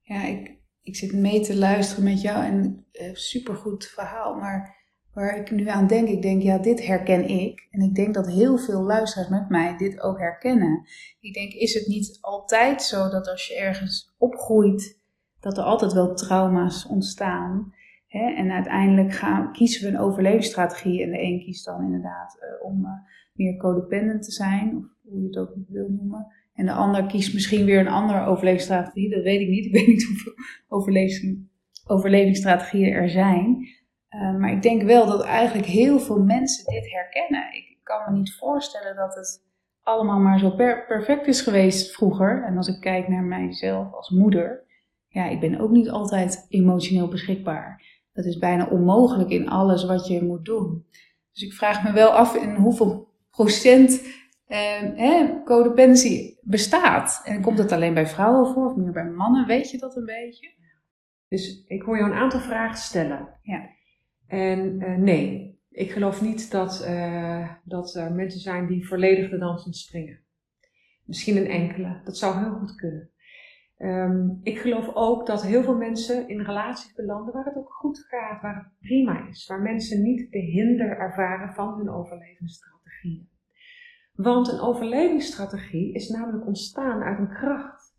Ja, 0.00 0.24
ik, 0.24 0.56
ik 0.82 0.96
zit 0.96 1.12
mee 1.12 1.40
te 1.40 1.56
luisteren 1.56 2.04
met 2.04 2.20
jou 2.20 2.44
en 2.44 2.86
uh, 2.92 3.14
supergoed 3.14 3.84
verhaal. 3.84 4.34
Maar 4.34 4.76
waar 5.12 5.36
ik 5.36 5.50
nu 5.50 5.68
aan 5.68 5.86
denk, 5.86 6.08
ik 6.08 6.22
denk, 6.22 6.42
ja, 6.42 6.58
dit 6.58 6.86
herken 6.86 7.28
ik. 7.28 7.66
En 7.70 7.80
ik 7.80 7.94
denk 7.94 8.14
dat 8.14 8.26
heel 8.26 8.58
veel 8.58 8.82
luisteraars 8.82 9.28
met 9.28 9.48
mij 9.48 9.76
dit 9.76 10.00
ook 10.00 10.18
herkennen. 10.18 10.86
Ik 11.20 11.34
denk, 11.34 11.52
is 11.52 11.74
het 11.74 11.86
niet 11.86 12.18
altijd 12.20 12.82
zo 12.82 13.08
dat 13.08 13.28
als 13.28 13.46
je 13.46 13.56
ergens 13.56 14.14
opgroeit, 14.18 15.00
dat 15.40 15.58
er 15.58 15.64
altijd 15.64 15.92
wel 15.92 16.14
trauma's 16.14 16.86
ontstaan? 16.86 17.74
Hè? 18.12 18.34
En 18.34 18.50
uiteindelijk 18.50 19.12
gaan, 19.12 19.52
kiezen 19.52 19.82
we 19.82 19.96
een 19.96 20.02
overlevingsstrategie. 20.02 21.02
En 21.02 21.10
de 21.10 21.22
een 21.22 21.38
kiest 21.44 21.64
dan 21.64 21.82
inderdaad 21.82 22.38
uh, 22.40 22.66
om 22.66 22.84
uh, 22.84 22.90
meer 23.32 23.56
codependent 23.56 24.22
te 24.22 24.32
zijn, 24.32 24.76
of 24.76 24.84
hoe 25.02 25.20
je 25.20 25.26
het 25.26 25.36
ook 25.36 25.54
wil 25.68 25.88
noemen. 25.88 26.26
En 26.54 26.66
de 26.66 26.72
ander 26.72 27.06
kiest 27.06 27.34
misschien 27.34 27.64
weer 27.64 27.80
een 27.80 27.88
andere 27.88 28.24
overlevingsstrategie. 28.24 29.10
Dat 29.10 29.22
weet 29.22 29.40
ik 29.40 29.48
niet. 29.48 29.64
Ik 29.66 29.72
weet 29.72 29.86
niet 29.86 30.04
hoeveel 30.04 30.32
overlevings, 30.68 31.40
overlevingsstrategieën 31.86 32.92
er 32.92 33.08
zijn. 33.08 33.68
Uh, 34.10 34.36
maar 34.38 34.52
ik 34.52 34.62
denk 34.62 34.82
wel 34.82 35.06
dat 35.06 35.24
eigenlijk 35.24 35.66
heel 35.66 35.98
veel 35.98 36.22
mensen 36.22 36.72
dit 36.72 36.92
herkennen. 36.92 37.54
Ik 37.54 37.78
kan 37.82 38.12
me 38.12 38.18
niet 38.18 38.34
voorstellen 38.34 38.96
dat 38.96 39.14
het 39.14 39.44
allemaal 39.82 40.18
maar 40.18 40.38
zo 40.38 40.50
per 40.50 40.86
perfect 40.86 41.26
is 41.26 41.40
geweest 41.40 41.94
vroeger. 41.94 42.44
En 42.44 42.56
als 42.56 42.68
ik 42.68 42.80
kijk 42.80 43.08
naar 43.08 43.24
mijzelf 43.24 43.92
als 43.92 44.10
moeder, 44.10 44.64
ja, 45.08 45.28
ik 45.28 45.40
ben 45.40 45.60
ook 45.60 45.70
niet 45.70 45.90
altijd 45.90 46.46
emotioneel 46.48 47.08
beschikbaar. 47.08 47.91
Dat 48.12 48.24
is 48.24 48.38
bijna 48.38 48.66
onmogelijk 48.66 49.30
in 49.30 49.48
alles 49.48 49.84
wat 49.84 50.06
je 50.06 50.22
moet 50.22 50.44
doen. 50.44 50.86
Dus 51.32 51.42
ik 51.42 51.52
vraag 51.52 51.84
me 51.84 51.92
wel 51.92 52.10
af 52.10 52.34
in 52.34 52.54
hoeveel 52.54 53.08
eh, 54.46 55.44
codependency 55.44 56.36
bestaat. 56.40 57.22
En 57.24 57.42
komt 57.42 57.58
het 57.58 57.72
alleen 57.72 57.94
bij 57.94 58.06
vrouwen 58.06 58.52
voor 58.52 58.66
of 58.66 58.76
meer 58.76 58.92
bij 58.92 59.10
mannen? 59.10 59.46
Weet 59.46 59.70
je 59.70 59.78
dat 59.78 59.96
een 59.96 60.04
beetje? 60.04 60.50
Dus 61.28 61.64
ik 61.66 61.82
hoor 61.82 61.96
jou 61.96 62.10
een 62.10 62.16
aantal 62.16 62.40
vragen 62.40 62.76
stellen. 62.76 63.28
Ja. 63.42 63.68
En 64.26 64.80
uh, 64.80 64.96
nee, 64.96 65.58
ik 65.70 65.90
geloof 65.90 66.22
niet 66.22 66.50
dat, 66.50 66.84
uh, 66.88 67.50
dat 67.64 67.94
er 67.94 68.12
mensen 68.12 68.40
zijn 68.40 68.66
die 68.66 68.86
volledig 68.86 69.30
de 69.30 69.38
dans 69.38 69.64
ontspringen. 69.64 70.20
Misschien 71.04 71.36
een 71.36 71.50
enkele, 71.50 72.00
dat 72.04 72.16
zou 72.18 72.38
heel 72.38 72.52
goed 72.52 72.74
kunnen. 72.74 73.10
Um, 73.82 74.40
ik 74.42 74.58
geloof 74.58 74.94
ook 74.94 75.26
dat 75.26 75.42
heel 75.42 75.62
veel 75.62 75.76
mensen 75.76 76.28
in 76.28 76.40
relaties 76.40 76.94
belanden 76.94 77.34
waar 77.34 77.44
het 77.44 77.56
ook 77.56 77.72
goed 77.72 77.98
gaat, 77.98 78.42
waar 78.42 78.54
het 78.54 78.78
prima 78.78 79.28
is, 79.28 79.46
waar 79.46 79.62
mensen 79.62 80.02
niet 80.02 80.30
de 80.30 80.38
hinder 80.38 80.96
ervaren 80.98 81.54
van 81.54 81.74
hun 81.74 81.90
overlevingsstrategieën. 81.90 83.28
Want 84.12 84.48
een 84.52 84.60
overlevingsstrategie 84.60 85.94
is 85.94 86.08
namelijk 86.08 86.46
ontstaan 86.46 87.02
uit 87.02 87.18
een 87.18 87.34
kracht. 87.34 87.96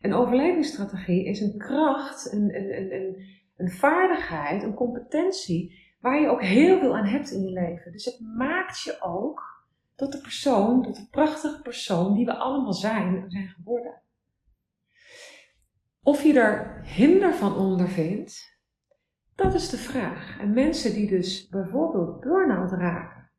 Een 0.00 0.14
overlevingsstrategie 0.14 1.24
is 1.24 1.40
een 1.40 1.58
kracht, 1.58 2.32
een, 2.32 2.56
een, 2.56 2.94
een, 2.94 3.16
een, 3.56 3.70
vaardigheid, 3.70 4.62
een 4.62 4.74
competentie 4.74 5.94
waar 6.00 6.20
je 6.20 6.28
ook 6.28 6.42
heel 6.42 6.78
veel 6.78 6.96
aan 6.96 7.06
hebt 7.06 7.30
in 7.30 7.42
je 7.42 7.52
leven. 7.52 7.92
Dus 7.92 8.04
het 8.04 8.20
maakt 8.36 8.82
je 8.82 8.96
ook 9.00 9.64
tot 9.94 10.12
de 10.12 10.20
persoon, 10.20 10.82
tot 10.82 10.96
de 10.96 11.08
prachtige 11.10 11.62
persoon 11.62 12.14
die 12.14 12.24
we 12.24 12.34
allemaal 12.34 12.72
zijn 12.72 13.24
zijn 13.30 13.48
geworden. 13.48 14.04
Of 16.06 16.22
je 16.22 16.40
er 16.40 16.80
hinder 16.84 17.34
van 17.34 17.56
ondervindt, 17.56 18.58
dat 19.34 19.54
is 19.54 19.68
de 19.68 19.76
vraag. 19.76 20.40
En 20.40 20.54
mensen 20.54 20.94
die 20.94 21.08
dus 21.08 21.48
bijvoorbeeld 21.48 22.20
burn-out 22.20 22.72
raken, 22.72 23.30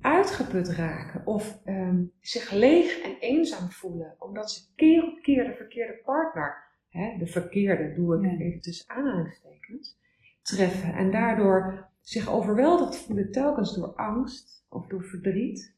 uitgeput 0.00 0.68
raken 0.68 1.26
of 1.26 1.60
ehm, 1.64 2.04
zich 2.20 2.50
leeg 2.50 3.00
en 3.02 3.16
eenzaam 3.18 3.70
voelen, 3.70 4.16
omdat 4.18 4.50
ze 4.50 4.74
keer 4.74 5.04
op 5.04 5.22
keer 5.22 5.44
de 5.44 5.54
verkeerde 5.54 6.00
partner, 6.04 6.64
hè, 6.88 7.16
de 7.18 7.26
verkeerde 7.26 7.94
doe 7.94 8.26
ik 8.26 8.40
even 8.40 8.60
tussen 8.60 8.88
aanhalingstekens, 8.88 9.98
treffen 10.42 10.94
en 10.94 11.10
daardoor 11.10 11.88
zich 12.00 12.28
overweldigd 12.30 12.96
voelen 12.96 13.32
telkens 13.32 13.74
door 13.74 13.94
angst 13.94 14.66
of 14.68 14.86
door 14.86 15.02
verdriet. 15.02 15.74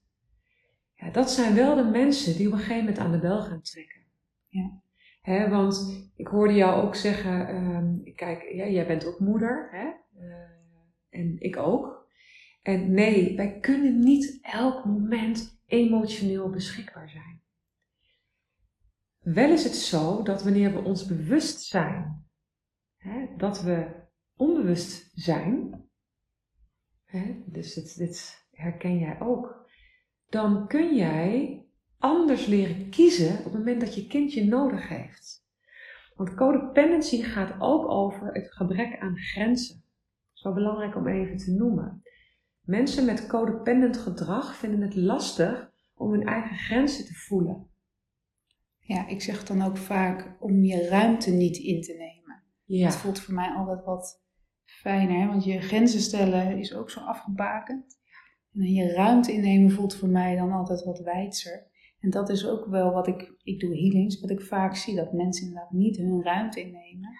Ja, 0.94 1.10
dat 1.10 1.30
zijn 1.30 1.54
wel 1.54 1.74
de 1.74 1.84
mensen 1.84 2.36
die 2.36 2.46
op 2.46 2.52
een 2.52 2.58
gegeven 2.58 2.84
moment 2.84 2.98
aan 2.98 3.12
de 3.12 3.18
bel 3.18 3.42
gaan 3.42 3.62
trekken. 3.62 4.02
Ja 4.48 4.86
want 5.50 6.08
ik 6.16 6.26
hoorde 6.26 6.54
jou 6.54 6.82
ook 6.82 6.94
zeggen, 6.94 7.54
um, 7.54 8.14
kijk, 8.14 8.42
ja, 8.42 8.66
jij 8.66 8.86
bent 8.86 9.06
ook 9.06 9.18
moeder, 9.18 9.68
hè? 9.70 9.86
Uh, 10.22 10.34
en 11.08 11.36
ik 11.38 11.56
ook. 11.56 12.08
En 12.62 12.92
nee, 12.92 13.36
wij 13.36 13.58
kunnen 13.60 13.98
niet 13.98 14.38
elk 14.42 14.84
moment 14.84 15.60
emotioneel 15.66 16.50
beschikbaar 16.50 17.08
zijn. 17.08 17.42
Wel 19.18 19.50
is 19.50 19.64
het 19.64 19.74
zo 19.74 20.22
dat 20.22 20.42
wanneer 20.42 20.72
we 20.72 20.82
ons 20.82 21.06
bewust 21.06 21.60
zijn, 21.60 22.26
hè, 22.96 23.26
dat 23.36 23.62
we 23.62 24.06
onbewust 24.36 25.10
zijn, 25.14 25.84
hè, 27.04 27.42
dus 27.46 27.74
dit 27.74 28.46
herken 28.50 28.98
jij 28.98 29.20
ook, 29.20 29.70
dan 30.28 30.66
kun 30.66 30.96
jij 30.96 31.57
anders 31.98 32.46
leren 32.46 32.90
kiezen 32.90 33.38
op 33.38 33.44
het 33.44 33.52
moment 33.52 33.80
dat 33.80 33.94
je 33.94 34.06
kind 34.06 34.32
je 34.32 34.44
nodig 34.44 34.88
heeft. 34.88 35.46
Want 36.16 36.34
codependency 36.34 37.22
gaat 37.22 37.54
ook 37.58 37.90
over 37.90 38.32
het 38.32 38.52
gebrek 38.52 38.98
aan 38.98 39.16
grenzen. 39.16 39.74
Dat 39.74 40.34
is 40.34 40.42
wel 40.42 40.52
belangrijk 40.52 40.96
om 40.96 41.08
even 41.08 41.36
te 41.36 41.50
noemen. 41.50 42.02
Mensen 42.60 43.04
met 43.04 43.26
codependent 43.26 43.96
gedrag 43.96 44.56
vinden 44.56 44.80
het 44.80 44.94
lastig 44.94 45.70
om 45.94 46.10
hun 46.10 46.26
eigen 46.26 46.56
grenzen 46.56 47.04
te 47.04 47.14
voelen. 47.14 47.66
Ja, 48.78 49.06
ik 49.06 49.22
zeg 49.22 49.44
dan 49.44 49.62
ook 49.62 49.76
vaak 49.76 50.36
om 50.40 50.64
je 50.64 50.88
ruimte 50.88 51.30
niet 51.30 51.56
in 51.56 51.82
te 51.82 51.92
nemen. 51.92 52.42
Ja. 52.64 52.84
Dat 52.88 52.96
voelt 52.96 53.20
voor 53.20 53.34
mij 53.34 53.50
altijd 53.50 53.84
wat 53.84 54.22
fijner, 54.64 55.28
want 55.28 55.44
je 55.44 55.60
grenzen 55.60 56.00
stellen 56.00 56.58
is 56.58 56.74
ook 56.74 56.90
zo 56.90 57.00
afgebakend. 57.00 57.98
En 58.52 58.72
je 58.72 58.92
ruimte 58.92 59.32
innemen 59.32 59.70
voelt 59.70 59.94
voor 59.94 60.08
mij 60.08 60.36
dan 60.36 60.52
altijd 60.52 60.84
wat 60.84 60.98
wijdser. 60.98 61.67
En 62.00 62.10
dat 62.10 62.28
is 62.28 62.46
ook 62.46 62.66
wel 62.66 62.92
wat 62.92 63.06
ik, 63.06 63.32
ik 63.42 63.60
doe 63.60 63.76
healings, 63.76 64.20
wat 64.20 64.30
ik 64.30 64.40
vaak 64.40 64.76
zie, 64.76 64.96
dat 64.96 65.12
mensen 65.12 65.46
inderdaad 65.46 65.70
niet 65.70 65.96
hun 65.96 66.22
ruimte 66.22 66.60
innemen. 66.60 67.10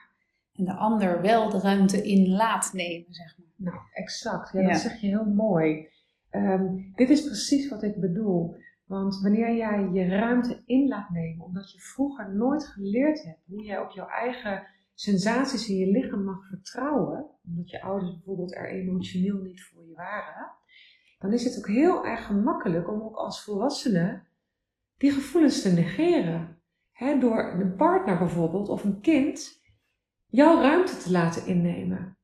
En 0.53 0.65
de 0.65 0.75
ander 0.75 1.21
wel 1.21 1.51
de 1.51 1.61
ruimte 1.61 2.03
in 2.03 2.29
laat 2.29 2.73
nemen, 2.73 3.15
zeg 3.15 3.39
maar. 3.39 3.73
Nou, 3.73 3.79
exact. 3.93 4.53
Ja, 4.53 4.69
dat 4.69 4.79
zeg 4.79 5.01
je 5.01 5.07
heel 5.07 5.25
mooi. 5.25 5.89
Ehm, 6.31 6.67
dit 6.95 7.11
is 7.11 7.25
precies 7.25 7.69
wat 7.69 7.83
ik 7.83 8.01
bedoel. 8.01 8.57
Want 8.85 9.21
wanneer 9.21 9.57
jij 9.57 9.89
je 9.93 10.07
ruimte 10.07 10.63
in 10.67 10.89
laat 10.89 11.11
nemen, 11.11 11.45
omdat 11.45 11.73
je 11.73 11.81
vroeger 11.81 12.35
nooit 12.35 12.67
geleerd 12.67 13.25
hebt 13.25 13.45
hoe 13.47 13.63
jij 13.63 13.81
op 13.81 13.91
jouw 13.91 14.07
eigen 14.07 14.67
sensaties 14.95 15.69
in 15.69 15.77
je 15.77 15.91
lichaam 15.91 16.25
mag 16.25 16.49
vertrouwen, 16.49 17.27
omdat 17.47 17.71
je 17.71 17.83
ouders 17.83 18.15
bijvoorbeeld 18.15 18.55
er 18.55 18.71
emotioneel 18.71 19.37
niet 19.37 19.63
voor 19.63 19.87
je 19.87 19.95
waren, 19.95 20.51
dan 21.19 21.33
is 21.33 21.45
het 21.45 21.59
ook 21.59 21.67
heel 21.67 22.05
erg 22.05 22.27
gemakkelijk 22.27 22.91
om 22.91 23.03
ook 23.03 23.17
als 23.17 23.45
volwassene 23.45 24.23
die 24.99 25.13
gevoelens 25.13 25.63
te 25.63 25.73
negeren. 25.73 26.57
door 27.21 27.53
een 27.53 27.77
partner 27.77 28.19
bijvoorbeeld 28.19 28.69
of 28.69 28.85
een 28.85 29.01
kind 29.01 29.61
jouw 30.27 30.61
ruimte 30.61 30.97
te 30.97 31.11
laten 31.11 31.47
innemen. 31.47 32.19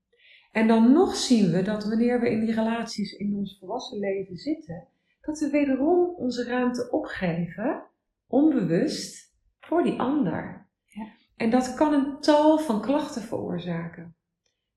En 0.53 0.67
dan 0.67 0.93
nog 0.93 1.15
zien 1.15 1.51
we 1.51 1.63
dat 1.63 1.85
wanneer 1.85 2.21
we 2.21 2.31
in 2.31 2.41
die 2.41 2.55
relaties 2.55 3.13
in 3.13 3.35
ons 3.35 3.59
volwassen 3.59 3.99
leven 3.99 4.37
zitten, 4.37 4.89
dat 5.21 5.39
we 5.39 5.51
wederom 5.51 6.15
onze 6.17 6.45
ruimte 6.45 6.91
opgeven, 6.91 7.87
onbewust, 8.27 9.35
voor 9.61 9.83
die 9.83 10.01
ander. 10.01 10.67
Ja. 10.85 11.07
En 11.37 11.51
dat 11.51 11.75
kan 11.75 11.93
een 11.93 12.21
tal 12.21 12.59
van 12.59 12.83
klachten 12.83 13.23
veroorzaken. 13.23 14.17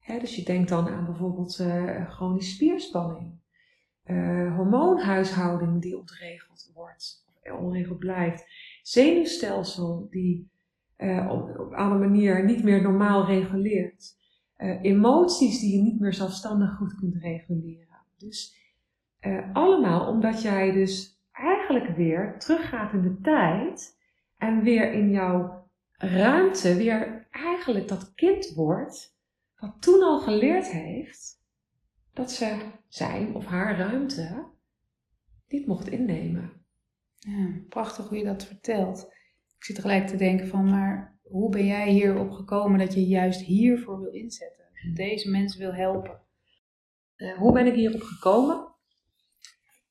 dus 0.06 0.36
je 0.36 0.44
denkt 0.44 0.70
dan 0.70 0.88
aan 0.88 1.06
bijvoorbeeld 1.06 1.60
uh, 1.60 2.10
chronische 2.10 2.54
spierspanning, 2.54 3.40
uh, 4.06 4.56
hormoonhuishouding 4.56 5.82
die 5.82 5.98
ontregeld 5.98 6.72
wordt, 6.74 7.27
onregel 7.54 7.98
blijft. 7.98 8.46
Zenuwstelsel 8.82 10.08
die 10.10 10.52
uh, 10.98 11.32
op, 11.32 11.72
een 11.72 12.00
manier 12.00 12.46
niet 12.46 12.64
meer 12.64 12.82
normaal 12.82 13.26
reguleert. 13.26 14.16
Uh, 14.58 14.84
emoties 14.84 15.60
die 15.60 15.76
je 15.76 15.82
niet 15.82 16.00
meer 16.00 16.14
zelfstandig 16.14 16.76
goed 16.76 16.96
kunt 16.96 17.16
reguleren. 17.16 18.02
Dus 18.18 18.56
uh, 19.22 19.54
allemaal 19.54 20.08
omdat 20.08 20.42
jij 20.42 20.72
dus 20.72 21.22
eigenlijk 21.32 21.96
weer 21.96 22.40
teruggaat 22.40 22.94
in 22.94 23.02
de 23.02 23.20
tijd 23.22 23.98
en 24.38 24.64
weer 24.64 24.92
in 24.94 25.10
jouw 25.10 25.68
ruimte 25.92 26.76
weer 26.76 27.28
eigenlijk 27.32 27.88
dat 27.88 28.14
kind 28.14 28.54
wordt 28.56 29.16
wat 29.60 29.82
toen 29.82 30.04
al 30.04 30.20
geleerd 30.20 30.72
heeft 30.72 31.42
dat 32.14 32.32
ze 32.32 32.58
zijn 32.88 33.36
of 33.36 33.46
haar 33.46 33.78
ruimte 33.78 34.46
niet 35.48 35.68
mocht 35.68 35.88
innemen. 35.88 36.57
Prachtig 37.70 38.08
hoe 38.08 38.18
je 38.18 38.24
dat 38.24 38.46
vertelt. 38.46 39.04
Ik 39.58 39.64
zit 39.64 39.76
tegelijk 39.76 40.08
te 40.08 40.18
denken 40.18 40.48
van, 40.48 40.70
maar 40.70 41.20
hoe 41.22 41.50
ben 41.50 41.66
jij 41.66 41.90
hierop 41.90 42.32
gekomen 42.32 42.80
dat 42.80 42.94
je 42.94 43.08
juist 43.08 43.42
hiervoor 43.42 44.00
wil 44.00 44.12
inzetten? 44.12 44.66
Deze 44.94 45.30
mensen 45.30 45.60
wil 45.60 45.74
helpen. 45.74 46.22
Uh, 47.18 47.38
hoe 47.38 47.54
ben 47.54 47.66
ik 47.66 47.74
hierop 47.74 48.02
gekomen? 48.02 48.76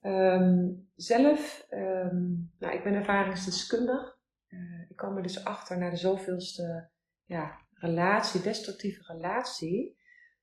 Um, 0.02 0.88
zelf, 0.94 1.66
um, 1.70 2.52
nou, 2.58 2.74
ik 2.74 2.82
ben 2.84 2.94
ervaringsdeskundig. 2.94 4.18
Uh, 4.48 4.90
ik 4.90 4.96
kwam 4.96 5.16
er 5.16 5.22
dus 5.22 5.44
achter 5.44 5.78
na 5.78 5.90
de 5.90 5.96
zoveelste 5.96 6.90
ja, 7.24 7.60
relatie, 7.72 8.42
destructieve 8.42 9.12
relatie, 9.12 9.96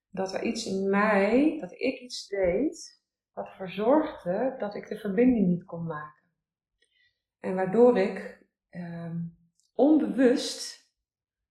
dat 0.09 0.33
er 0.33 0.43
iets 0.43 0.65
in 0.65 0.89
mij, 0.89 1.57
dat 1.59 1.71
ik 1.71 1.99
iets 1.99 2.27
deed, 2.27 3.01
wat 3.33 3.47
ervoor 3.47 3.69
zorgde 3.69 4.55
dat 4.57 4.75
ik 4.75 4.87
de 4.87 4.97
verbinding 4.97 5.47
niet 5.47 5.65
kon 5.65 5.83
maken. 5.85 6.22
En 7.43 7.55
waardoor 7.55 7.97
ik 7.97 8.45
ehm, 8.69 9.17
onbewust 9.73 10.91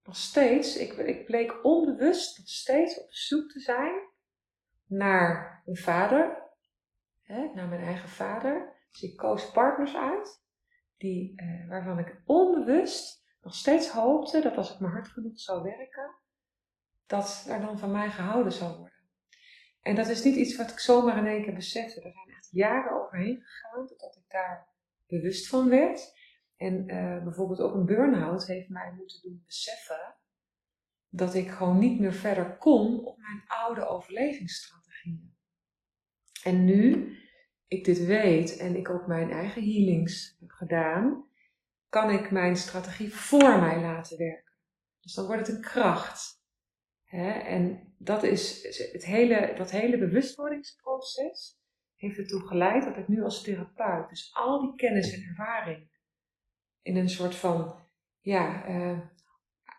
nog 0.03 0.15
steeds, 0.15 0.77
ik, 0.77 0.93
ik 0.93 1.25
bleek 1.25 1.63
onbewust 1.65 2.37
nog 2.37 2.47
steeds 2.47 3.01
op 3.01 3.13
zoek 3.13 3.51
te 3.51 3.59
zijn 3.59 3.93
naar 4.85 5.61
een 5.65 5.77
vader, 5.77 6.43
hè, 7.21 7.51
naar 7.53 7.67
mijn 7.67 7.81
eigen 7.81 8.09
vader. 8.09 8.73
Dus 8.91 9.01
ik 9.01 9.17
koos 9.17 9.51
partners 9.51 9.95
uit, 9.95 10.43
die, 10.97 11.33
eh, 11.35 11.67
waarvan 11.67 11.99
ik 11.99 12.21
onbewust 12.25 13.23
nog 13.41 13.55
steeds 13.55 13.89
hoopte 13.89 14.41
dat 14.41 14.57
als 14.57 14.73
ik 14.73 14.79
maar 14.79 14.91
hard 14.91 15.07
genoeg 15.07 15.39
zou 15.39 15.63
werken, 15.63 16.15
dat 17.05 17.45
er 17.49 17.61
dan 17.61 17.79
van 17.79 17.91
mij 17.91 18.09
gehouden 18.09 18.53
zou 18.53 18.77
worden. 18.77 19.01
En 19.81 19.95
dat 19.95 20.07
is 20.07 20.23
niet 20.23 20.35
iets 20.35 20.55
wat 20.55 20.71
ik 20.71 20.79
zomaar 20.79 21.17
in 21.17 21.27
één 21.27 21.43
keer 21.43 21.53
besefte. 21.53 22.01
Er 22.01 22.11
zijn 22.11 22.35
echt 22.37 22.49
jaren 22.51 23.01
overheen 23.01 23.41
gegaan 23.43 23.87
totdat 23.87 24.15
ik 24.15 24.23
daar 24.27 24.72
bewust 25.19 25.47
van 25.47 25.69
werd. 25.69 26.13
En 26.55 26.89
uh, 26.89 27.23
bijvoorbeeld 27.23 27.59
ook 27.59 27.73
een 27.73 27.85
burn-out 27.85 28.47
heeft 28.47 28.69
mij 28.69 28.93
moeten 28.97 29.21
doen 29.21 29.43
beseffen 29.45 30.15
dat 31.09 31.33
ik 31.33 31.49
gewoon 31.49 31.79
niet 31.79 31.99
meer 31.99 32.13
verder 32.13 32.57
kon 32.57 33.05
op 33.05 33.17
mijn 33.17 33.43
oude 33.47 33.87
overlevingsstrategieën. 33.87 35.35
En 36.43 36.65
nu 36.65 37.17
ik 37.67 37.85
dit 37.85 38.05
weet 38.05 38.57
en 38.57 38.75
ik 38.75 38.89
ook 38.89 39.07
mijn 39.07 39.31
eigen 39.31 39.63
healings 39.63 40.37
heb 40.39 40.49
gedaan, 40.51 41.27
kan 41.89 42.09
ik 42.09 42.31
mijn 42.31 42.55
strategie 42.55 43.13
voor 43.13 43.59
mij 43.59 43.81
laten 43.81 44.17
werken. 44.17 44.53
Dus 44.99 45.13
dan 45.13 45.25
wordt 45.25 45.47
het 45.47 45.55
een 45.55 45.61
kracht. 45.61 46.41
En 47.05 47.93
dat 47.97 48.23
is 48.23 48.63
het 48.91 49.05
hele, 49.05 49.53
dat 49.57 49.71
hele 49.71 49.97
bewustwordingsproces 49.97 51.61
heeft 52.03 52.17
ertoe 52.17 52.47
geleid 52.47 52.83
dat 52.83 52.97
ik 52.97 53.07
nu 53.07 53.23
als 53.23 53.43
therapeut, 53.43 54.09
dus 54.09 54.33
al 54.33 54.61
die 54.61 54.75
kennis 54.75 55.13
en 55.13 55.23
ervaring 55.23 55.91
in 56.81 56.97
een 56.97 57.09
soort 57.09 57.35
van, 57.35 57.87
ja, 58.19 58.69
uh, 58.69 58.99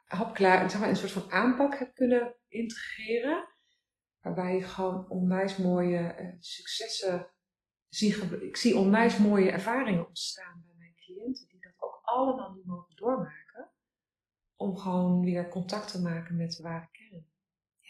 hapklaar, 0.04 0.70
zeg 0.70 0.80
maar, 0.80 0.88
een 0.88 0.96
soort 0.96 1.12
van 1.12 1.30
aanpak 1.30 1.78
heb 1.78 1.94
kunnen 1.94 2.36
integreren. 2.48 3.48
Waarbij 4.20 4.54
je 4.54 4.62
gewoon 4.62 5.08
onwijs 5.08 5.56
mooie 5.56 6.16
uh, 6.20 6.36
successen 6.38 7.30
zie. 7.88 8.14
Ik 8.40 8.56
zie 8.56 8.76
onwijs 8.76 9.18
mooie 9.18 9.50
ervaringen 9.50 10.06
ontstaan 10.06 10.62
bij 10.66 10.74
mijn 10.78 10.94
cliënten, 10.94 11.48
die 11.48 11.60
dat 11.60 11.74
ook 11.76 12.00
allemaal 12.02 12.52
nu 12.52 12.62
mogen 12.64 12.96
doormaken. 12.96 13.70
Om 14.56 14.76
gewoon 14.76 15.20
weer 15.20 15.48
contact 15.48 15.90
te 15.90 16.00
maken 16.00 16.36
met 16.36 16.52
de 16.52 16.62
ware. 16.62 16.88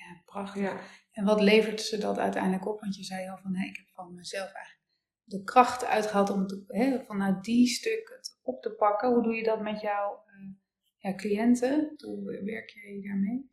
Ja, 0.04 0.22
prachtig. 0.24 0.62
Ja. 0.62 0.80
En 1.12 1.24
wat 1.24 1.40
levert 1.40 1.80
ze 1.80 1.98
dat 1.98 2.18
uiteindelijk 2.18 2.66
op? 2.66 2.80
Want 2.80 2.96
je 2.96 3.04
zei 3.04 3.28
al 3.28 3.38
van, 3.38 3.54
hé, 3.56 3.66
ik 3.66 3.76
heb 3.76 3.88
van 3.88 4.14
mezelf 4.14 4.52
eigenlijk 4.52 4.82
de 5.24 5.42
kracht 5.42 5.84
uitgehaald 5.84 6.30
om 6.30 6.40
het, 6.40 6.64
hè, 6.66 7.04
vanuit 7.04 7.44
die 7.44 7.66
stuk 7.66 8.12
het 8.16 8.38
op 8.42 8.62
te 8.62 8.70
pakken. 8.70 9.12
Hoe 9.12 9.22
doe 9.22 9.34
je 9.34 9.42
dat 9.42 9.60
met 9.60 9.80
jouw 9.80 10.24
uh, 10.26 10.54
ja, 10.96 11.14
cliënten? 11.14 11.94
Hoe 12.04 12.24
werk 12.44 12.70
je 12.70 13.02
daarmee? 13.08 13.48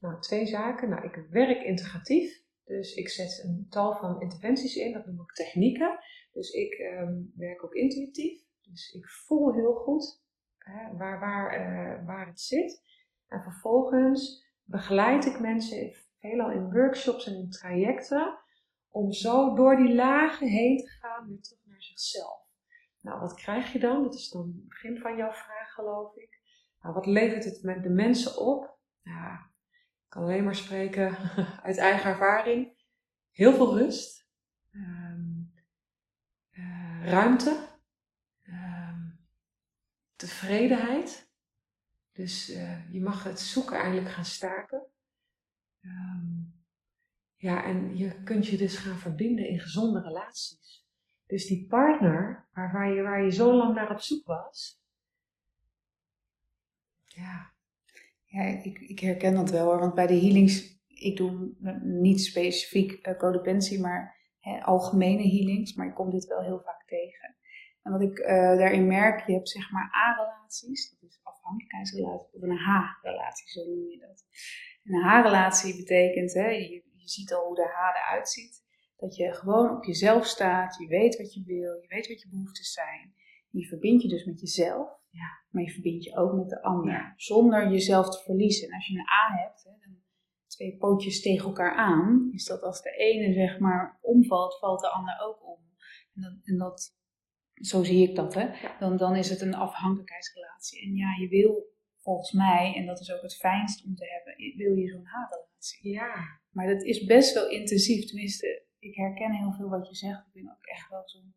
Nou, 0.00 0.20
twee 0.20 0.46
zaken. 0.46 0.88
Nou, 0.88 1.04
ik 1.04 1.26
werk 1.30 1.62
integratief. 1.62 2.44
Dus 2.64 2.94
ik 2.94 3.08
zet 3.08 3.42
een 3.44 3.66
tal 3.68 3.96
van 3.96 4.20
interventies 4.20 4.76
in, 4.76 4.92
dat 4.92 5.06
noem 5.06 5.20
ik 5.20 5.32
technieken. 5.32 5.98
Dus 6.32 6.50
ik 6.50 6.72
ehm, 6.72 7.14
werk 7.34 7.64
ook 7.64 7.74
intuïtief. 7.74 8.40
Dus 8.60 8.92
ik 8.92 9.08
voel 9.08 9.54
heel 9.54 9.74
goed 9.74 10.22
hè, 10.58 10.96
waar, 10.96 11.20
waar, 11.20 11.60
uh, 11.60 12.06
waar 12.06 12.26
het 12.26 12.40
zit. 12.40 12.82
En 13.26 13.42
vervolgens 13.42 14.45
begeleid 14.66 15.26
ik 15.26 15.40
mensen 15.40 15.92
veelal 16.20 16.50
in 16.50 16.72
workshops 16.72 17.26
en 17.26 17.34
in 17.34 17.50
trajecten 17.50 18.38
om 18.88 19.12
zo 19.12 19.54
door 19.54 19.76
die 19.76 19.94
lagen 19.94 20.48
heen 20.48 20.78
te 20.78 20.88
gaan 20.88 21.28
weer 21.28 21.40
terug 21.40 21.64
naar 21.64 21.82
zichzelf. 21.82 22.44
Nou, 23.00 23.20
wat 23.20 23.34
krijg 23.34 23.72
je 23.72 23.78
dan? 23.78 24.02
Dat 24.02 24.14
is 24.14 24.30
dan 24.30 24.46
het 24.46 24.68
begin 24.68 24.98
van 24.98 25.16
jouw 25.16 25.32
vraag, 25.32 25.72
geloof 25.72 26.16
ik. 26.16 26.40
Nou, 26.80 26.94
wat 26.94 27.06
levert 27.06 27.44
het 27.44 27.62
met 27.62 27.82
de 27.82 27.88
mensen 27.88 28.38
op? 28.38 28.78
Ja, 29.02 29.50
ik 29.74 30.08
kan 30.08 30.22
alleen 30.22 30.44
maar 30.44 30.54
spreken 30.54 31.16
uit 31.62 31.76
eigen 31.76 32.10
ervaring. 32.10 32.84
Heel 33.30 33.52
veel 33.52 33.78
rust, 33.78 34.28
ehm, 34.70 35.42
eh, 36.50 37.10
ruimte, 37.10 37.68
ehm, 38.42 39.10
tevredenheid. 40.16 41.25
Dus 42.16 42.50
uh, 42.50 42.92
je 42.92 43.02
mag 43.02 43.24
het 43.24 43.40
zoeken 43.40 43.76
eigenlijk 43.76 44.08
gaan 44.08 44.24
staken. 44.24 44.86
Um, 45.80 46.54
ja, 47.34 47.64
en 47.64 47.96
je 47.96 48.22
kunt 48.22 48.46
je 48.46 48.56
dus 48.56 48.76
gaan 48.76 48.98
verbinden 48.98 49.48
in 49.48 49.60
gezonde 49.60 50.00
relaties. 50.00 50.86
Dus 51.26 51.46
die 51.46 51.66
partner 51.66 52.48
waar, 52.52 52.72
waar, 52.72 52.92
je, 52.92 53.02
waar 53.02 53.24
je 53.24 53.30
zo 53.30 53.54
lang 53.54 53.74
naar 53.74 53.90
op 53.90 54.00
zoek 54.00 54.26
was. 54.26 54.80
Ja. 57.04 57.54
Ja, 58.24 58.42
ik, 58.42 58.78
ik 58.78 58.98
herken 58.98 59.34
dat 59.34 59.50
wel 59.50 59.64
hoor. 59.64 59.78
Want 59.78 59.94
bij 59.94 60.06
de 60.06 60.20
healings, 60.20 60.80
ik 60.86 61.16
doe 61.16 61.54
niet 61.82 62.20
specifiek 62.20 63.06
uh, 63.06 63.18
codependentie, 63.18 63.80
maar 63.80 64.16
hè, 64.38 64.62
algemene 64.62 65.22
healings. 65.22 65.74
Maar 65.74 65.86
ik 65.86 65.94
kom 65.94 66.10
dit 66.10 66.26
wel 66.26 66.42
heel 66.42 66.60
vaak 66.60 66.86
tegen. 66.86 67.36
En 67.86 67.92
wat 67.92 68.02
ik 68.02 68.18
uh, 68.18 68.26
daarin 68.62 68.86
merk, 68.86 69.26
je 69.26 69.32
hebt 69.32 69.48
zeg 69.48 69.70
maar 69.70 69.94
A-relaties. 69.94 70.90
Dat 70.90 71.10
is 71.10 71.20
afhankelijkheidsrelatie. 71.22 72.34
Of 72.34 72.42
een 72.42 72.56
H-relatie, 72.56 73.48
zo 73.48 73.64
noem 73.64 73.90
je 73.90 73.98
dat. 73.98 74.24
En 74.84 74.94
een 74.94 75.02
H-relatie 75.02 75.76
betekent, 75.76 76.32
hè, 76.32 76.48
je, 76.48 76.82
je 76.94 77.08
ziet 77.08 77.32
al 77.32 77.46
hoe 77.46 77.54
de 77.54 77.68
H 77.68 77.78
eruit 77.96 78.28
ziet. 78.28 78.64
Dat 78.96 79.16
je 79.16 79.34
gewoon 79.34 79.76
op 79.76 79.84
jezelf 79.84 80.26
staat, 80.26 80.76
je 80.78 80.86
weet 80.86 81.16
wat 81.16 81.34
je 81.34 81.42
wil, 81.44 81.74
je 81.80 81.88
weet 81.88 82.08
wat 82.08 82.22
je 82.22 82.28
behoeftes 82.28 82.72
zijn. 82.72 83.14
Je 83.50 83.66
verbindt 83.66 84.02
je 84.02 84.08
dus 84.08 84.24
met 84.24 84.40
jezelf, 84.40 84.88
ja. 85.10 85.28
maar 85.50 85.62
je 85.62 85.70
verbindt 85.70 86.04
je 86.04 86.16
ook 86.16 86.32
met 86.32 86.48
de 86.48 86.62
ander. 86.62 87.12
Zonder 87.16 87.70
jezelf 87.70 88.10
te 88.10 88.24
verliezen. 88.24 88.68
En 88.68 88.74
als 88.74 88.86
je 88.86 88.94
een 88.94 89.08
A 89.08 89.36
hebt, 89.42 89.64
hè, 89.64 89.70
dan 89.70 90.02
twee 90.46 90.76
pootjes 90.76 91.22
tegen 91.22 91.46
elkaar 91.46 91.74
aan, 91.74 92.28
is 92.32 92.44
dat 92.44 92.62
als 92.62 92.82
de 92.82 92.90
ene 92.90 93.32
zeg 93.32 93.58
maar 93.58 93.98
omvalt, 94.00 94.58
valt 94.58 94.80
de 94.80 94.90
ander 94.90 95.20
ook 95.20 95.46
om. 95.46 95.58
En 96.14 96.22
dat, 96.22 96.32
en 96.42 96.58
dat 96.58 96.95
zo 97.60 97.84
zie 97.84 98.08
ik 98.08 98.14
dat, 98.16 98.34
hè. 98.34 98.48
Dan, 98.78 98.96
dan 98.96 99.16
is 99.16 99.30
het 99.30 99.40
een 99.40 99.54
afhankelijkheidsrelatie. 99.54 100.82
En 100.82 100.94
ja, 100.94 101.16
je 101.20 101.28
wil 101.28 101.74
volgens 101.96 102.32
mij, 102.32 102.74
en 102.76 102.86
dat 102.86 103.00
is 103.00 103.12
ook 103.12 103.22
het 103.22 103.36
fijnst 103.36 103.84
om 103.84 103.94
te 103.94 104.04
hebben, 104.04 104.56
wil 104.56 104.76
je 104.76 104.88
zo'n 104.88 105.06
H-relatie. 105.06 105.92
Ja. 105.92 106.40
Maar 106.50 106.66
dat 106.66 106.82
is 106.82 107.04
best 107.04 107.34
wel 107.34 107.48
intensief. 107.48 108.04
Tenminste, 108.04 108.62
ik 108.78 108.94
herken 108.94 109.32
heel 109.32 109.52
veel 109.52 109.68
wat 109.68 109.88
je 109.88 109.94
zegt. 109.94 110.26
Ik 110.26 110.32
ben 110.42 110.50
ook 110.50 110.66
echt 110.66 110.88
wel 110.88 111.02
zo'n 111.04 111.34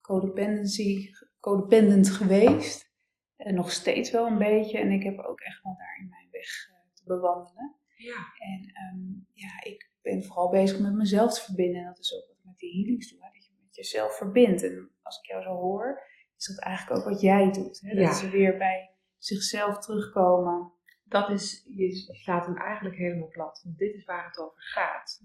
codependency, 0.00 1.10
codependent 1.40 2.10
geweest. 2.10 2.90
En 3.36 3.54
nog 3.54 3.72
steeds 3.72 4.10
wel 4.10 4.26
een 4.26 4.38
beetje. 4.38 4.78
En 4.78 4.90
ik 4.90 5.02
heb 5.02 5.18
ook 5.18 5.40
echt 5.40 5.62
wel 5.62 5.76
daar 5.76 5.98
in 6.00 6.08
mijn 6.08 6.28
weg 6.30 6.68
uh, 6.68 6.94
te 6.94 7.02
bewandelen. 7.04 7.76
Ja. 7.96 8.32
En 8.38 8.60
um, 8.60 9.26
ja, 9.32 9.62
ik 9.62 9.90
ben 10.02 10.24
vooral 10.24 10.50
bezig 10.50 10.80
met 10.80 10.94
mezelf 10.94 11.34
te 11.34 11.44
verbinden. 11.44 11.80
En 11.80 11.86
dat 11.86 11.98
is 11.98 12.14
ook 12.14 12.26
wat 12.26 12.36
ik 12.36 12.44
met 12.44 12.58
die 12.58 12.72
healings 12.72 13.10
doe. 13.10 13.22
Hè? 13.22 13.28
Dat 13.32 13.46
je 13.46 13.52
met 13.64 13.74
jezelf 13.76 14.16
verbindt. 14.16 14.62
En 14.62 14.90
als 15.10 15.18
ik 15.18 15.26
jou 15.26 15.42
zo 15.42 15.54
hoor, 15.54 16.02
is 16.36 16.46
dat 16.46 16.58
eigenlijk 16.58 17.00
ook 17.00 17.12
wat 17.12 17.20
jij 17.20 17.52
doet. 17.52 17.80
Hè? 17.80 17.94
Dat 17.94 18.04
ja. 18.04 18.12
ze 18.12 18.30
weer 18.30 18.56
bij 18.56 18.90
zichzelf 19.18 19.78
terugkomen 19.78 20.72
dat 21.10 21.30
is, 21.30 21.64
je 21.66 21.92
slaat 22.12 22.46
hem 22.46 22.56
eigenlijk 22.56 22.96
helemaal 22.96 23.28
plat. 23.28 23.60
Want 23.64 23.78
dit 23.78 23.94
is 23.94 24.04
waar 24.04 24.26
het 24.26 24.38
over 24.38 24.62
gaat. 24.62 25.22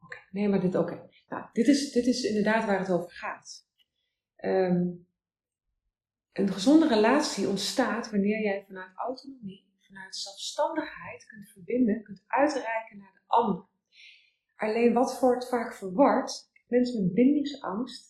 Oké, 0.00 0.18
nee, 0.30 0.48
maar 0.48 0.60
dit 0.60 0.74
oké. 0.74 1.08
Nou, 1.28 1.44
dit 1.52 1.66
is, 1.66 1.92
dit 1.92 2.06
is 2.06 2.22
inderdaad 2.22 2.64
waar 2.64 2.78
het 2.78 2.90
over 2.90 3.10
gaat. 3.10 3.66
Um, 4.44 5.06
een 6.32 6.52
gezonde 6.52 6.88
relatie 6.88 7.48
ontstaat 7.48 8.10
wanneer 8.10 8.42
jij 8.42 8.64
vanuit 8.66 8.92
autonomie, 8.94 9.72
vanuit 9.80 10.16
zelfstandigheid 10.16 11.26
kunt 11.26 11.48
verbinden, 11.48 12.02
kunt 12.02 12.24
uitreiken 12.26 12.98
naar 12.98 13.12
de 13.14 13.22
ander. 13.26 13.64
Alleen 14.56 14.92
wat 14.92 15.20
wordt 15.20 15.48
vaak 15.48 15.74
verward, 15.74 16.50
mensen 16.66 17.02
met 17.04 17.14
bindingsangst, 17.14 18.07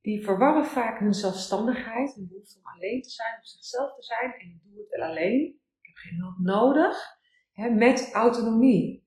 die 0.00 0.24
verwarren 0.24 0.66
vaak 0.66 0.98
hun 0.98 1.14
zelfstandigheid, 1.14 2.14
hun 2.14 2.28
behoefte 2.28 2.58
om 2.58 2.66
alleen 2.66 3.02
te 3.02 3.10
zijn, 3.10 3.34
om 3.36 3.44
zichzelf 3.44 3.94
te 3.94 4.02
zijn 4.02 4.32
en 4.32 4.48
ik 4.48 4.62
doe 4.62 4.78
het 4.78 4.88
wel 4.88 5.08
alleen, 5.08 5.60
geen 5.98 6.18
hulp 6.18 6.38
nodig, 6.38 7.18
hè, 7.52 7.70
met 7.70 8.12
autonomie. 8.12 9.06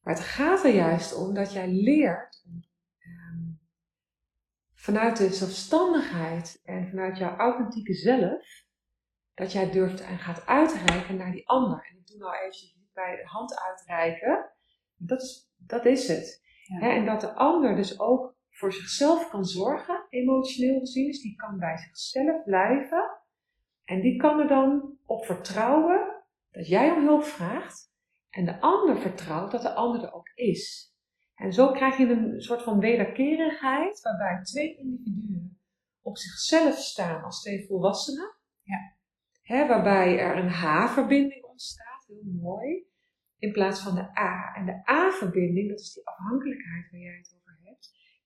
Maar 0.00 0.14
het 0.14 0.24
gaat 0.24 0.64
er 0.64 0.74
juist 0.74 1.14
om 1.14 1.34
dat 1.34 1.52
jij 1.52 1.68
leert 1.68 2.44
um, 2.98 3.60
vanuit 4.74 5.16
de 5.16 5.32
zelfstandigheid 5.32 6.60
en 6.64 6.88
vanuit 6.88 7.18
jouw 7.18 7.36
authentieke 7.36 7.94
zelf, 7.94 8.64
dat 9.34 9.52
jij 9.52 9.70
durft 9.70 10.00
en 10.00 10.18
gaat 10.18 10.46
uitreiken 10.46 11.16
naar 11.16 11.32
die 11.32 11.48
ander. 11.48 11.86
En 11.90 11.98
ik 11.98 12.06
doe 12.06 12.18
nou 12.18 12.36
eventjes 12.36 12.76
bij 12.92 13.16
de 13.16 13.26
hand 13.26 13.58
uitreiken. 13.58 14.50
Dat 14.96 15.22
is, 15.22 15.52
dat 15.56 15.84
is 15.84 16.08
het. 16.08 16.42
Hè, 16.64 16.88
en 16.88 17.04
dat 17.04 17.20
de 17.20 17.32
ander 17.32 17.76
dus 17.76 18.00
ook 18.00 18.38
voor 18.60 18.72
zichzelf 18.72 19.28
kan 19.30 19.44
zorgen, 19.44 20.06
emotioneel 20.08 20.78
gezien. 20.78 21.06
Dus 21.06 21.22
die 21.22 21.36
kan 21.36 21.58
bij 21.58 21.76
zichzelf 21.76 22.44
blijven. 22.44 23.10
En 23.84 24.00
die 24.00 24.16
kan 24.16 24.40
er 24.40 24.48
dan 24.48 24.98
op 25.06 25.24
vertrouwen 25.24 26.24
dat 26.50 26.68
jij 26.68 26.90
om 26.90 27.06
hulp 27.06 27.24
vraagt 27.24 27.92
en 28.30 28.44
de 28.44 28.60
ander 28.60 28.96
vertrouwt 28.96 29.50
dat 29.50 29.62
de 29.62 29.74
ander 29.74 30.02
er 30.02 30.12
ook 30.12 30.30
is. 30.34 30.94
En 31.34 31.52
zo 31.52 31.72
krijg 31.72 31.96
je 31.96 32.08
een 32.08 32.40
soort 32.40 32.62
van 32.62 32.78
wederkerigheid 32.78 34.00
waarbij 34.00 34.42
twee 34.42 34.76
individuen 34.76 35.58
op 36.02 36.16
zichzelf 36.16 36.76
staan 36.76 37.22
als 37.22 37.40
twee 37.42 37.66
volwassenen. 37.66 38.34
Ja. 38.62 38.94
Hè, 39.42 39.66
waarbij 39.66 40.18
er 40.18 40.36
een 40.36 40.50
H-verbinding 40.50 41.44
ontstaat, 41.44 42.04
heel 42.06 42.32
mooi, 42.40 42.84
in 43.38 43.52
plaats 43.52 43.80
van 43.82 43.94
de 43.94 44.18
A. 44.18 44.54
En 44.54 44.66
de 44.66 44.90
A-verbinding, 44.90 45.68
dat 45.68 45.80
is 45.80 45.92
die 45.92 46.06
afhankelijkheid 46.06 46.90
waar 46.90 47.00
jij 47.00 47.16
het 47.16 47.34
over 47.34 47.39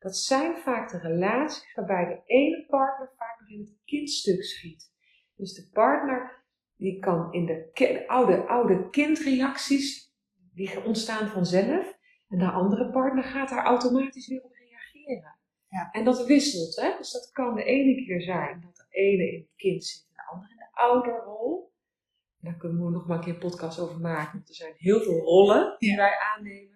dat 0.04 0.16
zijn 0.16 0.56
vaak 0.56 0.90
de 0.90 0.98
relaties 0.98 1.74
waarbij 1.74 2.04
de 2.04 2.32
ene 2.34 2.66
partner 2.66 3.12
vaak 3.16 3.40
nog 3.40 3.48
in 3.48 3.60
het 3.60 3.74
kindstuk 3.84 4.42
schiet. 4.42 4.92
Dus 5.36 5.54
de 5.54 5.68
partner 5.72 6.44
die 6.76 6.98
kan 6.98 7.32
in 7.32 7.46
de 7.46 8.04
oude, 8.06 8.46
oude 8.46 8.90
kindreacties, 8.90 10.14
die 10.52 10.84
ontstaan 10.84 11.28
vanzelf. 11.28 11.98
En 12.28 12.38
de 12.38 12.50
andere 12.50 12.90
partner 12.90 13.24
gaat 13.24 13.48
daar 13.48 13.64
automatisch 13.64 14.28
weer 14.28 14.42
op 14.42 14.52
reageren. 14.52 15.38
Ja. 15.68 15.90
En 15.92 16.04
dat 16.04 16.26
wisselt. 16.26 16.76
Hè? 16.76 16.96
Dus 16.96 17.12
dat 17.12 17.30
kan 17.32 17.54
de 17.54 17.64
ene 17.64 18.04
keer 18.04 18.22
zijn 18.22 18.60
dat 18.60 18.76
de 18.76 18.86
ene 18.88 19.32
in 19.32 19.40
het 19.40 19.52
kind 19.56 19.84
zit 19.84 20.06
en 20.08 20.14
de 20.14 20.30
andere 20.32 20.52
in 20.52 20.58
de 20.58 20.70
ouderrol. 20.72 21.72
Daar 22.38 22.56
kunnen 22.56 22.84
we 22.84 22.90
nog 22.90 23.06
maar 23.06 23.18
een 23.18 23.24
keer 23.24 23.34
een 23.34 23.38
podcast 23.38 23.78
over 23.78 24.00
maken. 24.00 24.32
Want 24.32 24.48
er 24.48 24.54
zijn 24.54 24.74
heel 24.76 25.00
veel 25.00 25.18
rollen 25.18 25.76
die 25.78 25.96
wij 25.96 26.18
aannemen. 26.34 26.73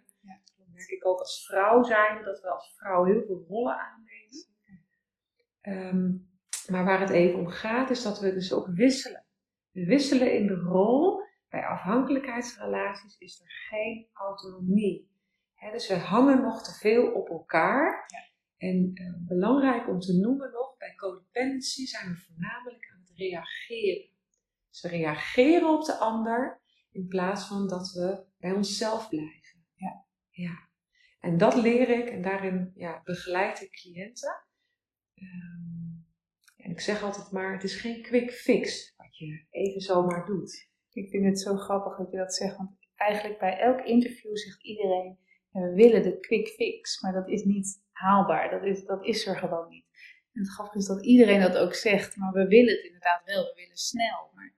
Merk 0.79 0.91
ik 0.91 1.07
ook 1.07 1.19
als 1.19 1.47
vrouw 1.47 1.83
zijn, 1.83 2.25
dat 2.25 2.41
we 2.41 2.51
als 2.51 2.75
vrouw 2.77 3.05
heel 3.05 3.25
veel 3.27 3.45
rollen 3.49 3.79
aannemen. 3.79 4.47
Ehm, 5.61 6.17
maar 6.73 6.85
waar 6.85 7.01
het 7.01 7.11
even 7.11 7.39
om 7.39 7.49
gaat, 7.49 7.91
is 7.91 8.03
dat 8.03 8.21
we 8.21 8.33
dus 8.33 8.53
ook 8.53 8.67
wisselen. 8.67 9.25
We 9.71 9.85
wisselen 9.85 10.35
in 10.35 10.47
de 10.47 10.55
rol. 10.55 11.27
Bij 11.49 11.67
afhankelijkheidsrelaties 11.67 13.19
is 13.19 13.41
er 13.41 13.51
geen 13.51 14.09
autonomie. 14.13 15.11
dus 15.73 15.89
we 15.89 15.95
hangen 15.95 16.43
nog 16.43 16.63
te 16.63 16.73
veel 16.73 17.13
op 17.13 17.29
elkaar. 17.29 18.05
Ja. 18.07 18.27
En 18.69 18.91
uh, 18.95 19.27
belangrijk 19.27 19.89
om 19.89 20.01
te 20.01 20.13
noemen 20.13 20.51
nog, 20.53 20.77
bij 20.77 20.95
codependency 20.95 21.87
zijn 21.87 22.09
we 22.11 22.17
voornamelijk 22.17 22.91
aan 22.93 23.01
het 23.01 23.17
reageren. 23.17 24.11
Dus 24.71 24.81
we 24.81 24.89
reageren 24.89 25.69
op 25.69 25.85
de 25.85 25.95
ander 25.97 26.61
in 26.91 27.09
plaats 27.09 27.47
van 27.47 27.69
dat 27.69 27.93
we 27.93 28.25
bij 28.39 28.53
onszelf 28.53 29.09
blijven. 29.09 29.67
Ja. 29.75 30.05
ja. 30.31 30.68
En 31.21 31.39
dat 31.39 31.55
leer 31.55 31.89
ik 31.89 32.09
en 32.09 32.23
daarin 32.23 32.73
ja, 32.75 33.01
begeleid 33.05 33.63
ik 33.63 33.71
cliënten. 33.71 34.45
Um, 35.15 36.07
en 36.57 36.71
ik 36.71 36.81
zeg 36.81 37.03
altijd 37.03 37.31
maar, 37.31 37.53
het 37.53 37.65
is 37.65 37.81
geen 37.81 38.03
quick 38.03 38.33
fix 38.33 38.95
wat 38.97 39.17
je 39.19 39.47
even 39.51 39.81
zomaar 39.81 40.27
doet. 40.27 40.69
Ik 40.93 41.09
vind 41.09 41.25
het 41.25 41.41
zo 41.41 41.57
grappig 41.57 41.97
dat 41.97 42.11
je 42.11 42.17
dat 42.17 42.35
zegt, 42.35 42.57
want 42.57 42.71
eigenlijk 42.95 43.39
bij 43.39 43.59
elk 43.59 43.81
interview 43.81 44.37
zegt 44.37 44.63
iedereen, 44.63 45.19
we 45.51 45.73
willen 45.75 46.03
de 46.03 46.19
quick 46.19 46.49
fix, 46.49 47.01
maar 47.01 47.13
dat 47.13 47.29
is 47.29 47.45
niet 47.45 47.83
haalbaar. 47.91 48.51
Dat 48.51 48.65
is, 48.65 48.85
dat 48.85 49.05
is 49.05 49.27
er 49.27 49.37
gewoon 49.37 49.69
niet. 49.69 49.87
En 50.33 50.41
het 50.41 50.51
grappige 50.53 50.79
is 50.79 50.87
dat 50.87 51.05
iedereen 51.05 51.41
dat 51.41 51.57
ook 51.57 51.75
zegt, 51.75 52.17
maar 52.17 52.33
we 52.33 52.47
willen 52.47 52.75
het 52.75 52.85
inderdaad 52.85 53.25
wel. 53.25 53.45
We 53.45 53.53
willen 53.55 53.77
snel. 53.77 54.31
Maar 54.35 54.55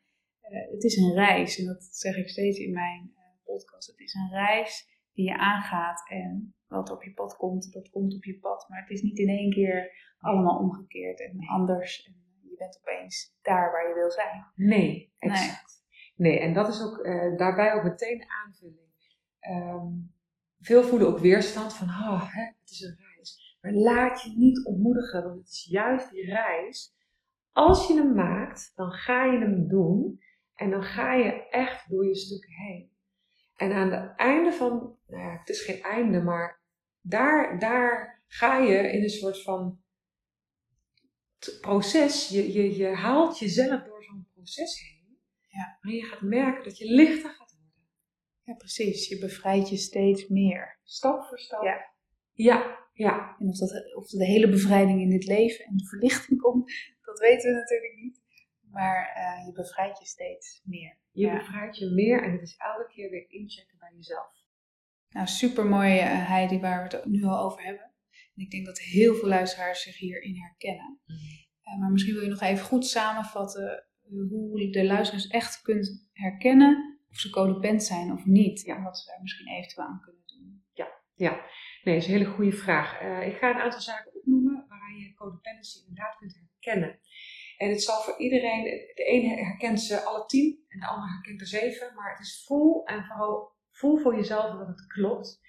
uh, 0.51 0.73
het 0.73 0.85
is 0.85 0.97
een 0.97 1.15
reis, 1.15 1.59
en 1.59 1.67
dat 1.67 1.85
zeg 1.85 2.17
ik 2.17 2.29
steeds 2.29 2.59
in 2.59 2.73
mijn 2.73 3.13
uh, 3.17 3.23
podcast. 3.45 3.87
Het 3.87 3.99
is 3.99 4.15
een 4.15 4.31
reis 4.31 5.00
die 5.21 5.29
je 5.29 5.39
aangaat 5.39 6.09
en 6.09 6.55
wat 6.67 6.91
op 6.91 7.03
je 7.03 7.13
pad 7.13 7.37
komt, 7.37 7.73
dat 7.73 7.91
komt 7.91 8.15
op 8.15 8.25
je 8.25 8.39
pad. 8.39 8.69
Maar 8.69 8.81
het 8.81 8.91
is 8.91 9.03
niet 9.03 9.19
in 9.19 9.29
één 9.29 9.51
keer 9.51 9.93
allemaal 10.19 10.59
omgekeerd 10.59 11.21
en 11.21 11.49
anders. 11.49 12.05
En 12.07 12.15
je 12.41 12.57
bent 12.57 12.79
opeens 12.81 13.37
daar 13.43 13.73
waar 13.73 13.89
je 13.89 13.95
wil 13.95 14.11
zijn. 14.11 14.47
Nee, 14.55 15.13
exact. 15.19 15.85
Nee, 16.17 16.31
nee 16.33 16.41
en 16.41 16.55
dat 16.55 16.69
is 16.69 16.83
ook 16.83 16.99
uh, 16.99 17.37
daarbij 17.37 17.73
ook 17.73 17.83
meteen 17.83 18.21
een 18.21 18.31
aanvulling. 18.45 18.89
Um, 19.51 20.13
veel 20.59 20.83
voelen 20.83 21.09
ook 21.09 21.19
weerstand 21.19 21.75
van, 21.75 21.89
oh, 21.89 22.33
hè, 22.35 22.43
het 22.43 22.71
is 22.71 22.81
een 22.81 22.97
reis. 23.15 23.59
Maar 23.61 23.73
laat 23.73 24.23
je 24.23 24.33
niet 24.37 24.65
ontmoedigen, 24.65 25.23
want 25.23 25.39
het 25.39 25.49
is 25.49 25.67
juist 25.71 26.11
die 26.11 26.25
reis. 26.25 26.95
Als 27.53 27.87
je 27.87 27.95
hem 27.95 28.15
maakt, 28.15 28.73
dan 28.75 28.91
ga 28.91 29.25
je 29.25 29.39
hem 29.39 29.69
doen 29.69 30.21
en 30.55 30.71
dan 30.71 30.83
ga 30.83 31.15
je 31.15 31.49
echt 31.49 31.91
door 31.91 32.07
je 32.07 32.15
stukken 32.15 32.53
heen. 32.53 32.90
En 33.61 33.73
aan 33.73 33.93
het 33.93 34.17
einde 34.17 34.53
van, 34.53 34.97
nou 35.07 35.23
ja, 35.23 35.39
het 35.39 35.49
is 35.49 35.63
geen 35.63 35.83
einde, 35.83 36.23
maar 36.23 36.63
daar, 37.01 37.59
daar 37.59 38.23
ga 38.27 38.59
je 38.59 38.93
in 38.93 39.03
een 39.03 39.11
soort 39.11 39.43
van 39.43 39.83
proces. 41.61 42.29
Je, 42.29 42.53
je, 42.53 42.77
je 42.77 42.87
haalt 42.87 43.39
jezelf 43.39 43.83
door 43.83 44.05
zo'n 44.05 44.29
proces 44.35 44.81
heen. 44.81 45.19
Ja. 45.49 45.79
Maar 45.81 45.93
je 45.93 46.05
gaat 46.05 46.21
merken 46.21 46.65
dat 46.65 46.79
je 46.79 46.93
lichter 46.93 47.31
gaat 47.31 47.51
ja, 48.51 48.57
precies. 48.57 49.09
Je 49.09 49.19
bevrijdt 49.19 49.69
je 49.69 49.77
steeds 49.77 50.29
meer. 50.29 50.79
Stap 50.83 51.25
voor 51.25 51.39
stap. 51.39 51.63
Ja. 51.63 51.95
Ja, 52.33 52.89
ja. 52.93 53.37
En 53.39 53.49
of, 53.49 53.59
dat, 53.59 53.95
of 53.95 54.09
de 54.09 54.25
hele 54.25 54.49
bevrijding 54.49 55.01
in 55.01 55.11
dit 55.11 55.27
leven 55.27 55.65
en 55.65 55.77
de 55.77 55.87
verlichting 55.87 56.41
komt, 56.41 56.73
dat 57.03 57.19
weten 57.19 57.51
we 57.51 57.57
natuurlijk 57.57 57.95
niet. 57.97 58.20
Maar 58.71 59.17
uh, 59.17 59.47
je 59.47 59.53
bevrijdt 59.53 59.99
je 59.99 60.07
steeds 60.07 60.61
meer. 60.65 60.99
Je 61.11 61.27
ja. 61.27 61.37
bevrijdt 61.37 61.77
je 61.77 61.87
meer 61.87 62.23
en 62.23 62.33
het 62.33 62.43
is 62.43 62.57
elke 62.57 62.93
keer 62.93 63.11
weer 63.11 63.31
inchecken 63.31 63.79
bij 63.79 63.93
jezelf. 63.95 64.39
Nou, 65.09 65.27
super 65.27 65.67
mooi 65.67 65.99
uh, 65.99 66.29
Heidi, 66.29 66.61
waar 66.61 66.89
we 66.89 66.97
het 66.97 67.05
nu 67.05 67.25
al 67.25 67.39
over 67.45 67.63
hebben. 67.63 67.85
En 68.35 68.43
ik 68.43 68.51
denk 68.51 68.67
dat 68.67 68.79
heel 68.79 69.15
veel 69.15 69.29
luisteraars 69.29 69.83
zich 69.83 69.99
hierin 69.99 70.37
herkennen. 70.37 71.01
Mm. 71.07 71.17
Uh, 71.65 71.81
maar 71.81 71.91
misschien 71.91 72.15
wil 72.15 72.23
je 72.23 72.29
nog 72.29 72.41
even 72.41 72.65
goed 72.65 72.87
samenvatten 72.87 73.85
hoe 74.09 74.71
de 74.71 74.85
luisteraars 74.85 75.27
echt 75.27 75.63
kunt 75.63 76.09
herkennen 76.13 76.99
of 77.11 77.17
ze 77.17 77.31
codependent 77.31 77.83
zijn 77.83 78.13
of 78.13 78.25
niet. 78.25 78.61
Ja. 78.61 78.77
En 78.77 78.83
wat 78.83 78.99
ze 78.99 79.11
daar 79.11 79.21
misschien 79.21 79.49
eventueel 79.49 79.87
aan 79.87 80.01
kunnen 80.01 80.23
doen. 80.27 80.65
Ja, 80.73 80.89
ja. 81.15 81.31
nee, 81.83 81.95
dat 81.95 82.05
is 82.05 82.07
een 82.07 82.19
hele 82.19 82.35
goede 82.35 82.53
vraag. 82.53 83.01
Ik 83.25 83.37
ga 83.37 83.51
een 83.51 83.61
aantal 83.61 83.81
zaken 83.81 84.15
opnoemen 84.15 84.65
waaraan 84.69 84.97
je 84.97 85.15
codependency 85.15 85.79
inderdaad 85.79 86.17
kunt 86.17 86.35
herkennen. 86.35 86.99
En 87.61 87.71
het 87.71 87.83
zal 87.83 88.01
voor 88.01 88.19
iedereen, 88.19 88.65
de 88.95 89.05
ene 89.05 89.45
herkent 89.45 89.81
ze 89.81 90.01
alle 90.01 90.27
tien 90.27 90.65
en 90.69 90.81
de 90.81 90.87
ander 90.87 91.09
herkent 91.09 91.41
er 91.41 91.47
zeven, 91.47 91.95
maar 91.95 92.11
het 92.11 92.27
is 92.27 92.45
voel 92.47 92.85
en 92.85 93.05
vooral 93.05 93.53
voel 93.71 93.99
voor 93.99 94.15
jezelf 94.15 94.59
dat 94.59 94.67
het 94.67 94.87
klopt. 94.87 95.41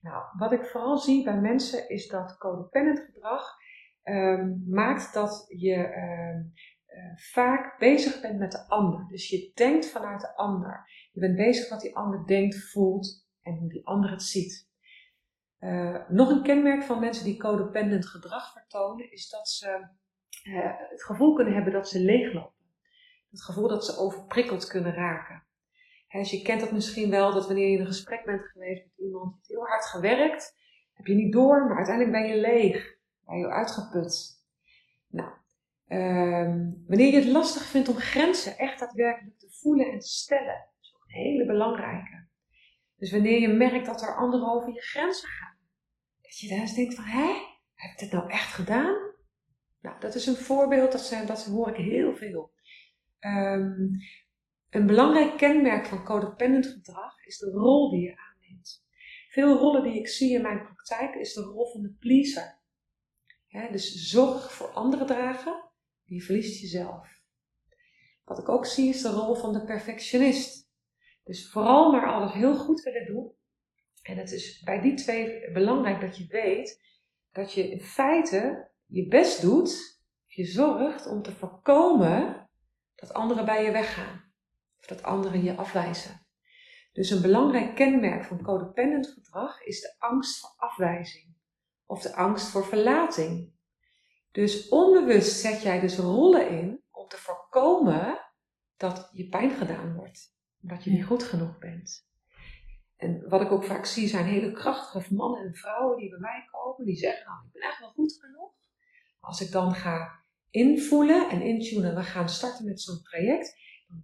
Nou, 0.00 0.24
wat 0.38 0.52
ik 0.52 0.64
vooral 0.64 0.98
zie 0.98 1.24
bij 1.24 1.40
mensen 1.40 1.88
is 1.88 2.08
dat 2.08 2.38
codependent 2.38 2.98
gedrag 2.98 3.56
um, 4.04 4.64
maakt 4.68 5.14
dat 5.14 5.44
je 5.48 5.76
um, 5.76 6.52
uh, 6.88 7.16
vaak 7.16 7.78
bezig 7.78 8.20
bent 8.20 8.38
met 8.38 8.52
de 8.52 8.68
ander. 8.68 9.06
Dus 9.08 9.28
je 9.28 9.50
denkt 9.54 9.90
vanuit 9.90 10.20
de 10.20 10.36
ander. 10.36 10.90
Je 11.12 11.20
bent 11.20 11.36
bezig 11.36 11.68
wat 11.68 11.80
die 11.80 11.96
ander 11.96 12.26
denkt, 12.26 12.70
voelt 12.70 13.28
en 13.42 13.54
hoe 13.54 13.68
die 13.68 13.86
ander 13.86 14.10
het 14.10 14.22
ziet. 14.22 14.70
Uh, 15.60 16.08
nog 16.08 16.30
een 16.30 16.42
kenmerk 16.42 16.82
van 16.82 17.00
mensen 17.00 17.24
die 17.24 17.38
codependent 17.38 18.06
gedrag 18.06 18.52
vertonen 18.52 19.12
is 19.12 19.28
dat 19.28 19.48
ze 19.48 19.88
uh, 20.42 20.70
het 20.90 21.04
gevoel 21.04 21.34
kunnen 21.34 21.54
hebben 21.54 21.72
dat 21.72 21.88
ze 21.88 22.00
leeglopen. 22.00 22.60
Het 23.30 23.42
gevoel 23.42 23.68
dat 23.68 23.84
ze 23.84 23.96
overprikkeld 23.96 24.66
kunnen 24.66 24.94
raken. 24.94 25.46
dus 26.08 26.30
je 26.30 26.42
kent 26.42 26.60
dat 26.60 26.72
misschien 26.72 27.10
wel, 27.10 27.32
dat 27.32 27.46
wanneer 27.46 27.68
je 27.68 27.74
in 27.74 27.80
een 27.80 27.86
gesprek 27.86 28.24
bent 28.24 28.42
geweest 28.42 28.84
met 28.84 29.06
iemand, 29.06 29.30
die 29.30 29.38
heeft 29.40 29.48
heel 29.48 29.66
hard 29.66 29.84
gewerkt, 29.84 30.56
heb 30.92 31.06
je 31.06 31.14
niet 31.14 31.32
door, 31.32 31.66
maar 31.66 31.76
uiteindelijk 31.76 32.16
ben 32.16 32.28
je 32.28 32.40
leeg, 32.40 32.96
ben 33.26 33.38
je 33.38 33.48
uitgeput. 33.48 34.40
Nou, 35.08 35.30
um, 35.88 36.84
wanneer 36.86 37.12
je 37.12 37.20
het 37.20 37.28
lastig 37.32 37.62
vindt 37.62 37.88
om 37.88 37.96
grenzen 37.96 38.58
echt 38.58 38.78
daadwerkelijk 38.78 39.38
te 39.38 39.50
voelen 39.50 39.92
en 39.92 39.98
te 39.98 40.08
stellen, 40.08 40.68
hele 41.06 41.46
belangrijke. 41.46 42.26
Dus 42.96 43.10
wanneer 43.10 43.40
je 43.40 43.48
merkt 43.48 43.86
dat 43.86 44.02
er 44.02 44.16
anderen 44.16 44.48
over 44.48 44.72
je 44.72 44.80
grenzen 44.80 45.28
gaan, 45.28 45.56
dat 46.20 46.38
je 46.38 46.48
daar 46.48 46.58
eens 46.58 46.74
denkt 46.74 46.94
van, 46.94 47.04
hé, 47.04 47.32
heb 47.74 47.90
ik 47.92 47.98
dit 47.98 48.12
nou 48.12 48.30
echt 48.30 48.52
gedaan? 48.52 49.11
Nou, 49.82 50.00
dat 50.00 50.14
is 50.14 50.26
een 50.26 50.36
voorbeeld, 50.36 50.92
dat, 50.92 51.00
zijn, 51.00 51.26
dat 51.26 51.44
hoor 51.44 51.68
ik 51.68 51.76
heel 51.76 52.16
veel. 52.16 52.52
Um, 53.20 54.00
een 54.70 54.86
belangrijk 54.86 55.36
kenmerk 55.36 55.86
van 55.86 56.04
codependent 56.04 56.66
gedrag 56.66 57.24
is 57.24 57.38
de 57.38 57.50
rol 57.50 57.90
die 57.90 58.00
je 58.00 58.16
aanneemt. 58.16 58.84
Veel 59.28 59.56
rollen 59.56 59.82
die 59.82 59.98
ik 59.98 60.08
zie 60.08 60.34
in 60.34 60.42
mijn 60.42 60.62
praktijk 60.62 61.14
is 61.14 61.32
de 61.32 61.40
rol 61.40 61.72
van 61.72 61.82
de 61.82 61.90
pleaser. 61.98 62.60
dus 63.48 64.10
zorg 64.10 64.52
voor 64.52 64.68
anderen 64.68 65.06
dragen, 65.06 65.70
die 66.04 66.24
verliest 66.24 66.60
jezelf. 66.60 67.08
Wat 68.24 68.38
ik 68.38 68.48
ook 68.48 68.66
zie 68.66 68.88
is 68.88 69.02
de 69.02 69.10
rol 69.10 69.34
van 69.34 69.52
de 69.52 69.64
perfectionist. 69.64 70.70
Dus 71.24 71.50
vooral 71.50 71.92
maar 71.92 72.12
alles 72.12 72.32
heel 72.32 72.56
goed 72.56 72.82
willen 72.82 73.06
doen. 73.06 73.32
En 74.02 74.16
het 74.16 74.32
is 74.32 74.62
bij 74.62 74.80
die 74.80 74.94
twee 74.94 75.50
belangrijk 75.50 76.00
dat 76.00 76.16
je 76.16 76.26
weet 76.26 76.80
dat 77.32 77.52
je 77.52 77.70
in 77.70 77.80
feite 77.80 78.70
je 78.92 79.08
best 79.08 79.40
doet, 79.40 80.00
je 80.26 80.44
zorgt 80.44 81.06
om 81.06 81.22
te 81.22 81.32
voorkomen 81.32 82.50
dat 82.94 83.12
anderen 83.12 83.44
bij 83.44 83.64
je 83.64 83.70
weggaan. 83.70 84.32
Of 84.78 84.86
dat 84.86 85.02
anderen 85.02 85.42
je 85.42 85.56
afwijzen. 85.56 86.26
Dus 86.92 87.10
een 87.10 87.22
belangrijk 87.22 87.74
kenmerk 87.74 88.24
van 88.24 88.42
codependent 88.42 89.06
gedrag 89.06 89.62
is 89.62 89.80
de 89.80 89.94
angst 89.98 90.40
voor 90.40 90.54
afwijzing. 90.56 91.34
Of 91.86 92.02
de 92.02 92.14
angst 92.14 92.48
voor 92.48 92.64
verlating. 92.64 93.52
Dus 94.30 94.68
onbewust 94.68 95.40
zet 95.40 95.62
jij 95.62 95.80
dus 95.80 95.96
rollen 95.96 96.50
in 96.50 96.82
om 96.90 97.08
te 97.08 97.16
voorkomen 97.16 98.18
dat 98.76 99.10
je 99.12 99.28
pijn 99.28 99.50
gedaan 99.50 99.94
wordt 99.94 100.32
dat 100.62 100.84
je 100.84 100.90
niet 100.90 101.04
goed 101.04 101.22
genoeg 101.22 101.58
bent. 101.58 102.06
En 102.96 103.28
wat 103.28 103.40
ik 103.40 103.50
ook 103.50 103.64
vaak 103.64 103.84
zie 103.84 104.08
zijn 104.08 104.24
hele 104.24 104.52
krachtige 104.52 105.14
mannen 105.14 105.40
en 105.40 105.54
vrouwen 105.54 105.96
die 105.96 106.10
bij 106.10 106.18
mij 106.18 106.48
komen, 106.50 106.86
die 106.86 106.96
zeggen 106.96 107.26
nou, 107.26 107.46
ik 107.46 107.52
ben 107.52 107.62
echt 107.62 107.78
wel 107.78 107.90
goed 107.90 108.18
genoeg. 108.20 108.51
Als 109.22 109.40
ik 109.40 109.50
dan 109.50 109.74
ga 109.74 110.24
invoelen 110.50 111.30
en 111.30 111.42
intunen, 111.42 111.94
we 111.94 112.02
gaan 112.02 112.28
starten 112.28 112.64
met 112.64 112.80
zo'n 112.80 113.02
traject, 113.02 113.56
dan 113.86 114.02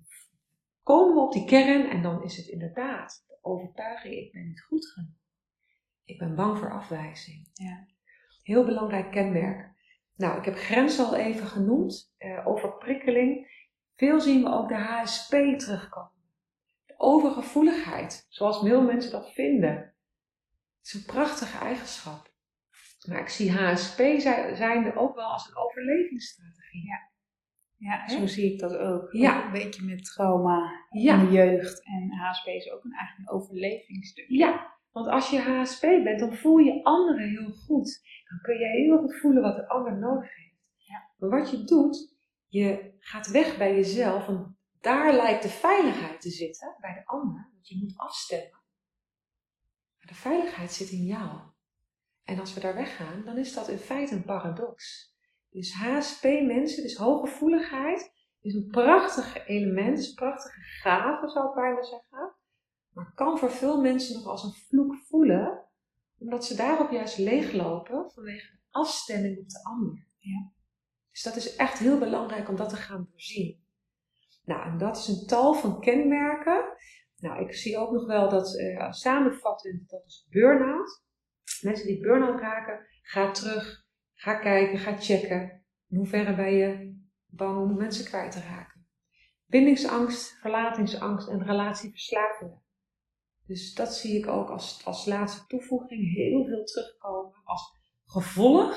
komen 0.82 1.14
we 1.14 1.20
op 1.20 1.32
die 1.32 1.44
kern 1.44 1.90
en 1.90 2.02
dan 2.02 2.22
is 2.22 2.36
het 2.36 2.46
inderdaad 2.46 3.24
de 3.26 3.38
overtuiging, 3.40 4.14
ik 4.14 4.32
ben 4.32 4.46
niet 4.46 4.62
goed 4.62 4.86
genoeg. 4.86 5.16
Ik 6.04 6.18
ben 6.18 6.34
bang 6.34 6.58
voor 6.58 6.72
afwijzing. 6.72 7.48
Ja. 7.52 7.86
Heel 8.42 8.64
belangrijk 8.64 9.10
kenmerk. 9.10 9.76
Nou, 10.16 10.38
ik 10.38 10.44
heb 10.44 10.54
grenzen 10.54 11.06
al 11.06 11.16
even 11.16 11.46
genoemd, 11.46 12.14
eh, 12.16 12.46
over 12.46 12.76
prikkeling. 12.76 13.56
Veel 13.96 14.20
zien 14.20 14.42
we 14.42 14.50
ook 14.50 14.68
de 14.68 14.74
HSP 14.74 15.30
terugkomen 15.58 16.16
overgevoeligheid, 16.98 18.26
zoals 18.28 18.60
veel 18.60 18.82
mensen 18.82 19.10
dat 19.10 19.32
vinden. 19.32 19.74
Het 20.78 20.86
is 20.86 20.94
een 20.94 21.04
prachtige 21.04 21.58
eigenschap. 21.58 22.32
Maar 23.08 23.20
ik 23.20 23.28
zie 23.28 23.52
HSP 23.52 24.00
zijnde 24.54 24.96
ook 24.96 25.14
wel 25.14 25.32
als 25.32 25.48
een 25.48 25.56
overlevingsstrategie. 25.56 26.86
Ja, 26.86 27.10
ja 27.76 28.08
zo 28.08 28.26
zie 28.26 28.52
ik 28.52 28.58
dat 28.58 28.76
ook. 28.76 29.12
Ja. 29.12 29.44
een 29.44 29.52
beetje 29.52 29.84
met 29.84 30.04
trauma 30.04 30.86
in 30.90 31.18
de 31.18 31.30
jeugd. 31.30 31.84
En 31.84 32.12
HSP 32.12 32.46
is 32.46 32.70
ook 32.70 32.84
een, 32.84 32.92
eigenlijk 32.92 33.30
een 33.30 33.36
overlevingsstuk. 33.36 34.24
Ja, 34.28 34.76
Want 34.92 35.06
als 35.06 35.30
je 35.30 35.38
HSP 35.38 35.80
bent, 35.80 36.18
dan 36.18 36.34
voel 36.34 36.58
je 36.58 36.84
anderen 36.84 37.28
heel 37.28 37.50
goed. 37.50 38.06
Dan 38.28 38.38
kun 38.42 38.58
je 38.58 38.66
heel 38.66 38.98
goed 38.98 39.20
voelen 39.20 39.42
wat 39.42 39.56
de 39.56 39.68
ander 39.68 39.98
nodig 39.98 40.36
heeft. 40.36 40.56
Ja. 40.76 41.10
Maar 41.16 41.40
wat 41.40 41.50
je 41.50 41.64
doet, 41.64 42.16
je 42.46 42.96
gaat 42.98 43.30
weg 43.30 43.58
bij 43.58 43.74
jezelf. 43.74 44.26
Want 44.26 44.56
daar 44.80 45.12
lijkt 45.12 45.42
de 45.42 45.48
veiligheid 45.48 46.20
te 46.20 46.30
zitten, 46.30 46.76
bij 46.80 46.94
de 46.94 47.06
ander. 47.06 47.48
Want 47.52 47.68
je 47.68 47.78
moet 47.78 47.96
afstemmen. 47.96 48.62
Maar 49.98 50.06
de 50.06 50.14
veiligheid 50.14 50.72
zit 50.72 50.90
in 50.90 51.04
jou. 51.04 51.38
En 52.28 52.38
als 52.38 52.54
we 52.54 52.60
daar 52.60 52.74
weggaan, 52.74 53.24
dan 53.24 53.38
is 53.38 53.54
dat 53.54 53.68
in 53.68 53.78
feite 53.78 54.14
een 54.14 54.24
paradox. 54.24 55.12
Dus 55.50 55.72
HSP-mensen, 55.72 56.82
dus 56.82 56.96
hooggevoeligheid, 56.96 58.12
is 58.40 58.54
een 58.54 58.66
prachtig 58.66 59.46
element, 59.46 59.98
is 59.98 60.08
een 60.08 60.14
prachtige 60.14 60.60
gave, 60.60 61.28
zou 61.28 61.48
ik 61.48 61.54
bijna 61.54 61.82
zeggen. 61.82 62.34
Maar 62.92 63.12
kan 63.14 63.38
voor 63.38 63.50
veel 63.50 63.80
mensen 63.80 64.14
nog 64.14 64.26
als 64.26 64.44
een 64.44 64.52
vloek 64.52 64.96
voelen, 64.96 65.64
omdat 66.18 66.44
ze 66.44 66.56
daarop 66.56 66.90
juist 66.90 67.18
leeglopen 67.18 68.10
vanwege 68.10 68.50
de 68.50 68.58
afstemming 68.70 69.38
op 69.38 69.48
de 69.48 69.64
ander. 69.64 70.06
Ja. 70.18 70.50
Dus 71.10 71.22
dat 71.22 71.36
is 71.36 71.56
echt 71.56 71.78
heel 71.78 71.98
belangrijk 71.98 72.48
om 72.48 72.56
dat 72.56 72.68
te 72.68 72.76
gaan 72.76 73.08
doorzien. 73.10 73.64
Nou, 74.44 74.70
en 74.70 74.78
dat 74.78 74.96
is 74.96 75.08
een 75.08 75.26
tal 75.26 75.54
van 75.54 75.80
kenmerken. 75.80 76.64
Nou, 77.16 77.44
ik 77.44 77.54
zie 77.54 77.78
ook 77.78 77.92
nog 77.92 78.06
wel 78.06 78.28
dat 78.28 78.54
uh, 78.54 78.92
samenvattend, 78.92 79.90
dat 79.90 80.04
is 80.06 80.26
burn-out. 80.30 81.06
Mensen 81.62 81.86
die 81.86 82.00
burn-out 82.00 82.40
raken, 82.40 82.86
ga 83.02 83.30
terug, 83.30 83.86
ga 84.14 84.34
kijken, 84.34 84.78
ga 84.78 84.96
checken. 84.96 85.64
In 85.88 85.96
hoeverre 85.96 86.34
ben 86.34 86.52
je 86.52 86.96
bang 87.26 87.58
om 87.58 87.76
mensen 87.76 88.04
kwijt 88.04 88.32
te 88.32 88.40
raken? 88.40 88.86
Bindingsangst, 89.46 90.38
verlatingsangst 90.40 91.28
en 91.28 91.44
relatieverslavingen. 91.44 92.62
Dus 93.46 93.74
dat 93.74 93.94
zie 93.94 94.18
ik 94.18 94.26
ook 94.26 94.48
als, 94.48 94.84
als 94.84 95.06
laatste 95.06 95.46
toevoeging 95.46 96.14
heel 96.14 96.44
veel 96.44 96.64
terugkomen 96.64 97.40
als 97.44 97.76
gevolg 98.04 98.76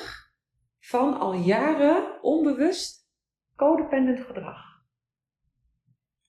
van 0.79 1.19
al 1.19 1.33
jaren 1.33 2.23
onbewust 2.23 3.09
codependent 3.55 4.19
gedrag. 4.19 4.83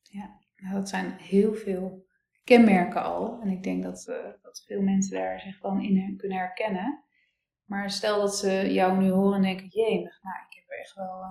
Ja, 0.03 0.41
nou, 0.57 0.75
dat 0.75 0.89
zijn 0.89 1.13
heel 1.13 1.55
veel 1.55 2.07
kenmerken 2.45 3.03
al. 3.03 3.41
En 3.41 3.49
ik 3.49 3.63
denk 3.63 3.83
dat, 3.83 4.07
uh, 4.09 4.17
dat 4.43 4.63
veel 4.67 4.83
mensen 4.83 5.19
daar 5.19 5.41
zich 5.41 5.61
dan 5.61 5.81
in 5.81 6.17
kunnen 6.17 6.39
herkennen. 6.39 7.05
Maar 7.65 7.91
stel 7.91 8.21
dat 8.21 8.37
ze 8.37 8.73
jou 8.73 8.99
nu 8.99 9.11
horen 9.11 9.37
en 9.37 9.43
denken, 9.43 9.67
jee, 9.67 9.97
nou, 9.97 10.37
ik 10.49 10.55
heb 10.57 10.65
er 10.67 10.79
echt 10.79 10.95
wel 10.95 11.21
uh, 11.21 11.27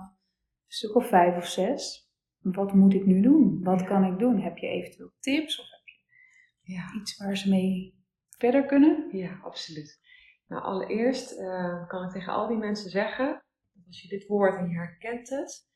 een 0.66 0.72
stuk 0.72 0.94
of 0.94 1.08
vijf 1.08 1.36
of 1.36 1.46
zes. 1.46 2.10
Wat 2.38 2.72
moet 2.72 2.94
ik 2.94 3.06
nu 3.06 3.20
doen? 3.20 3.62
Wat 3.62 3.84
kan 3.84 4.04
ik 4.04 4.18
doen? 4.18 4.40
Heb 4.40 4.56
je 4.58 4.66
eventueel 4.66 5.12
tips 5.20 5.60
of 5.60 5.66
heb 5.70 5.80
je 5.84 6.72
Ja. 6.72 6.92
iets 7.00 7.16
waar 7.16 7.36
ze 7.36 7.48
mee 7.48 8.00
verder 8.38 8.66
kunnen? 8.66 9.08
Ja, 9.16 9.38
absoluut. 9.42 10.00
Nou, 10.46 10.62
allereerst 10.62 11.32
uh, 11.38 11.88
kan 11.88 12.04
ik 12.04 12.10
tegen 12.10 12.32
al 12.32 12.48
die 12.48 12.56
mensen 12.56 12.90
zeggen, 12.90 13.42
dat 13.72 13.86
als 13.86 14.02
je 14.02 14.08
dit 14.08 14.26
woord 14.26 14.56
en 14.56 14.68
je 14.68 14.76
herkent 14.76 15.28
het, 15.28 15.70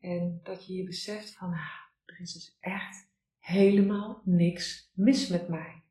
en 0.00 0.40
dat 0.42 0.66
je 0.66 0.74
je 0.74 0.84
beseft 0.84 1.36
van, 1.36 1.52
ah, 1.52 1.78
er 2.04 2.20
is 2.20 2.32
dus 2.32 2.56
echt 2.60 3.09
helemaal 3.40 4.22
niks 4.24 4.90
mis 4.94 5.28
met 5.28 5.48
mij. 5.48 5.82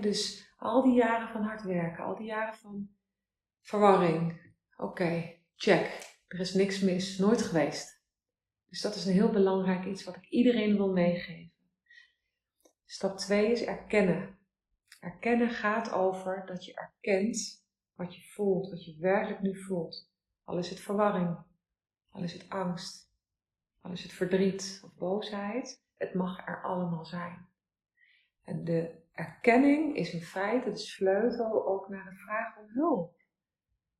Dus 0.00 0.52
al 0.56 0.82
die 0.82 0.94
jaren 0.94 1.28
van 1.28 1.42
hard 1.42 1.62
werken, 1.62 2.04
al 2.04 2.16
die 2.16 2.26
jaren 2.26 2.54
van 2.54 2.88
verwarring, 3.60 4.52
oké, 4.76 5.38
check, 5.56 6.14
er 6.26 6.40
is 6.40 6.54
niks 6.54 6.80
mis, 6.80 7.18
nooit 7.18 7.42
geweest. 7.42 8.02
Dus 8.68 8.80
dat 8.80 8.94
is 8.94 9.06
een 9.06 9.12
heel 9.12 9.30
belangrijk 9.30 9.84
iets 9.84 10.04
wat 10.04 10.16
ik 10.16 10.28
iedereen 10.28 10.76
wil 10.76 10.92
meegeven. 10.92 11.52
Stap 12.84 13.16
2 13.18 13.50
is 13.50 13.62
erkennen. 13.62 14.38
Erkennen 15.00 15.50
gaat 15.50 15.92
over 15.92 16.46
dat 16.46 16.64
je 16.64 16.74
erkent 16.74 17.64
wat 17.94 18.14
je 18.14 18.22
voelt, 18.22 18.70
wat 18.70 18.84
je 18.84 18.96
werkelijk 18.98 19.40
nu 19.40 19.62
voelt. 19.62 20.10
Al 20.44 20.58
is 20.58 20.70
het 20.70 20.80
verwarring, 20.80 21.38
al 22.10 22.22
is 22.22 22.32
het 22.32 22.48
angst, 22.48 23.10
al 23.80 23.92
is 23.92 24.02
het 24.02 24.12
verdriet 24.12 24.80
of 24.84 24.94
boosheid. 24.94 25.82
Het 25.96 26.14
mag 26.14 26.46
er 26.46 26.62
allemaal 26.62 27.04
zijn. 27.04 27.46
En 28.44 28.64
de 28.64 29.02
erkenning 29.12 29.96
is 29.96 30.12
in 30.12 30.22
feite 30.22 30.70
de 30.70 30.78
sleutel 30.78 31.66
ook 31.66 31.88
naar 31.88 32.04
de 32.04 32.16
vraag 32.16 32.58
om 32.58 32.68
hulp. 32.68 33.22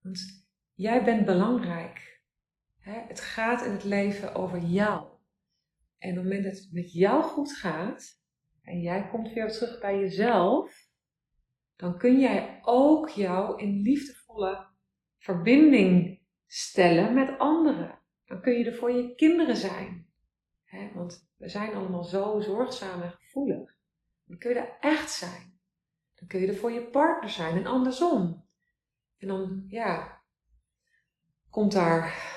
Want 0.01 0.47
jij 0.75 1.05
bent 1.05 1.25
belangrijk. 1.25 2.23
Het 2.81 3.21
gaat 3.21 3.65
in 3.65 3.73
het 3.73 3.85
leven 3.85 4.35
over 4.35 4.59
jou. 4.59 5.07
En 5.99 6.11
op 6.11 6.17
het 6.17 6.25
moment 6.25 6.45
dat 6.45 6.57
het 6.57 6.73
met 6.73 6.93
jou 6.93 7.23
goed 7.23 7.53
gaat, 7.53 8.23
en 8.63 8.81
jij 8.81 9.09
komt 9.09 9.33
weer 9.33 9.51
terug 9.51 9.81
bij 9.81 9.99
jezelf, 9.99 10.89
dan 11.77 11.99
kun 11.99 12.19
jij 12.21 12.59
ook 12.63 13.09
jou 13.09 13.63
in 13.63 13.81
liefdevolle 13.81 14.67
verbinding 15.19 16.23
stellen 16.47 17.15
met 17.15 17.39
anderen. 17.39 17.99
Dan 18.25 18.41
kun 18.41 18.53
je 18.53 18.65
er 18.65 18.75
voor 18.75 18.93
je 18.93 19.15
kinderen 19.15 19.57
zijn. 19.57 20.04
Want 20.95 21.29
we 21.37 21.49
zijn 21.49 21.75
allemaal 21.75 22.05
zo 22.05 22.41
zorgzaam 22.41 23.03
en 23.03 23.11
gevoelig. 23.11 23.77
Dan 24.25 24.39
kun 24.39 24.51
je 24.51 24.59
er 24.59 24.77
echt 24.81 25.11
zijn. 25.11 25.59
Dan 26.15 26.29
kun 26.29 26.41
je 26.41 26.47
er 26.47 26.57
voor 26.57 26.73
je 26.73 26.87
partner 26.87 27.31
zijn 27.31 27.57
en 27.57 27.67
andersom. 27.67 28.49
En 29.19 29.29
dan, 29.29 29.65
ja, 29.69 30.23
komt 31.51 31.73
daar 31.73 32.33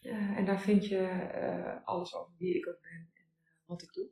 uh, 0.03 0.37
en 0.37 0.45
daar 0.45 0.61
vind 0.61 0.87
je 0.87 1.29
uh, 1.35 1.75
alles 1.83 2.15
over 2.15 2.31
wie 2.37 2.55
ik 2.55 2.67
ook 2.67 2.79
ben 2.81 2.91
en 2.91 3.09
uh, 3.13 3.19
wat 3.65 3.81
ik 3.81 3.93
doe. 3.93 4.07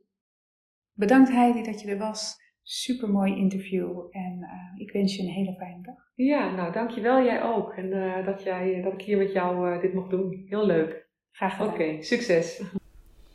Bedankt 0.94 1.32
Heidi 1.32 1.64
dat 1.64 1.82
je 1.82 1.90
er 1.90 1.98
was. 1.98 2.46
Super 2.62 3.10
mooi 3.10 3.36
interview 3.36 4.08
en 4.12 4.48
ik 4.78 4.92
wens 4.92 5.16
je 5.16 5.22
een 5.22 5.30
hele 5.30 5.56
fijne 5.56 5.82
dag. 5.82 6.12
Ja, 6.16 6.56
nou 6.56 6.74
dankjewel 6.74 7.24
jij 7.24 7.44
ook. 7.44 7.74
En 7.74 7.90
dat, 8.26 8.44
jij, 8.44 8.82
dat 8.82 8.94
ik 8.94 9.02
hier 9.02 9.18
met 9.18 9.32
jou 9.32 9.82
dit 9.82 9.94
mocht 9.94 10.10
doen. 10.10 10.46
Heel 10.48 10.66
leuk. 10.66 11.08
Graag 11.32 11.52
gedaan. 11.52 11.68
Oké, 11.74 11.84
okay, 11.84 12.02
succes. 12.02 12.62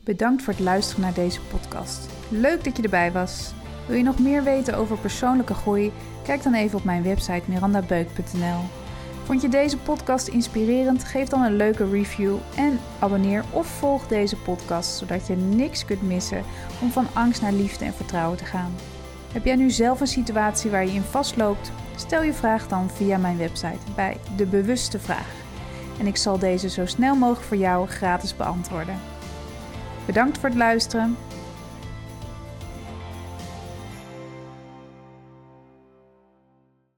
Bedankt 0.04 0.42
voor 0.42 0.52
het 0.52 0.62
luisteren 0.62 1.02
naar 1.02 1.14
deze 1.14 1.40
podcast. 1.40 2.30
Leuk 2.30 2.64
dat 2.64 2.76
je 2.76 2.82
erbij 2.82 3.12
was. 3.12 3.61
Wil 3.86 3.96
je 3.96 4.02
nog 4.02 4.18
meer 4.18 4.42
weten 4.42 4.74
over 4.74 4.98
persoonlijke 4.98 5.54
groei? 5.54 5.92
Kijk 6.24 6.42
dan 6.42 6.54
even 6.54 6.78
op 6.78 6.84
mijn 6.84 7.02
website 7.02 7.42
mirandabeuk.nl. 7.44 8.60
Vond 9.24 9.42
je 9.42 9.48
deze 9.48 9.78
podcast 9.78 10.28
inspirerend? 10.28 11.04
Geef 11.04 11.28
dan 11.28 11.42
een 11.42 11.56
leuke 11.56 11.90
review 11.90 12.36
en 12.56 12.80
abonneer 12.98 13.44
of 13.50 13.66
volg 13.66 14.06
deze 14.06 14.36
podcast 14.36 14.96
zodat 14.96 15.26
je 15.26 15.36
niks 15.36 15.84
kunt 15.84 16.02
missen 16.02 16.42
om 16.80 16.90
van 16.90 17.06
angst 17.12 17.42
naar 17.42 17.52
liefde 17.52 17.84
en 17.84 17.94
vertrouwen 17.94 18.38
te 18.38 18.44
gaan. 18.44 18.74
Heb 19.32 19.44
jij 19.44 19.56
nu 19.56 19.70
zelf 19.70 20.00
een 20.00 20.06
situatie 20.06 20.70
waar 20.70 20.86
je 20.86 20.92
in 20.92 21.02
vastloopt? 21.02 21.72
Stel 21.96 22.22
je 22.22 22.32
vraag 22.32 22.68
dan 22.68 22.90
via 22.90 23.18
mijn 23.18 23.38
website 23.38 23.92
bij 23.94 24.16
De 24.36 24.46
Bewuste 24.46 24.98
Vraag. 24.98 25.30
En 25.98 26.06
ik 26.06 26.16
zal 26.16 26.38
deze 26.38 26.68
zo 26.68 26.86
snel 26.86 27.14
mogelijk 27.14 27.46
voor 27.46 27.56
jou 27.56 27.88
gratis 27.88 28.36
beantwoorden. 28.36 29.00
Bedankt 30.06 30.38
voor 30.38 30.48
het 30.48 30.58
luisteren. 30.58 31.16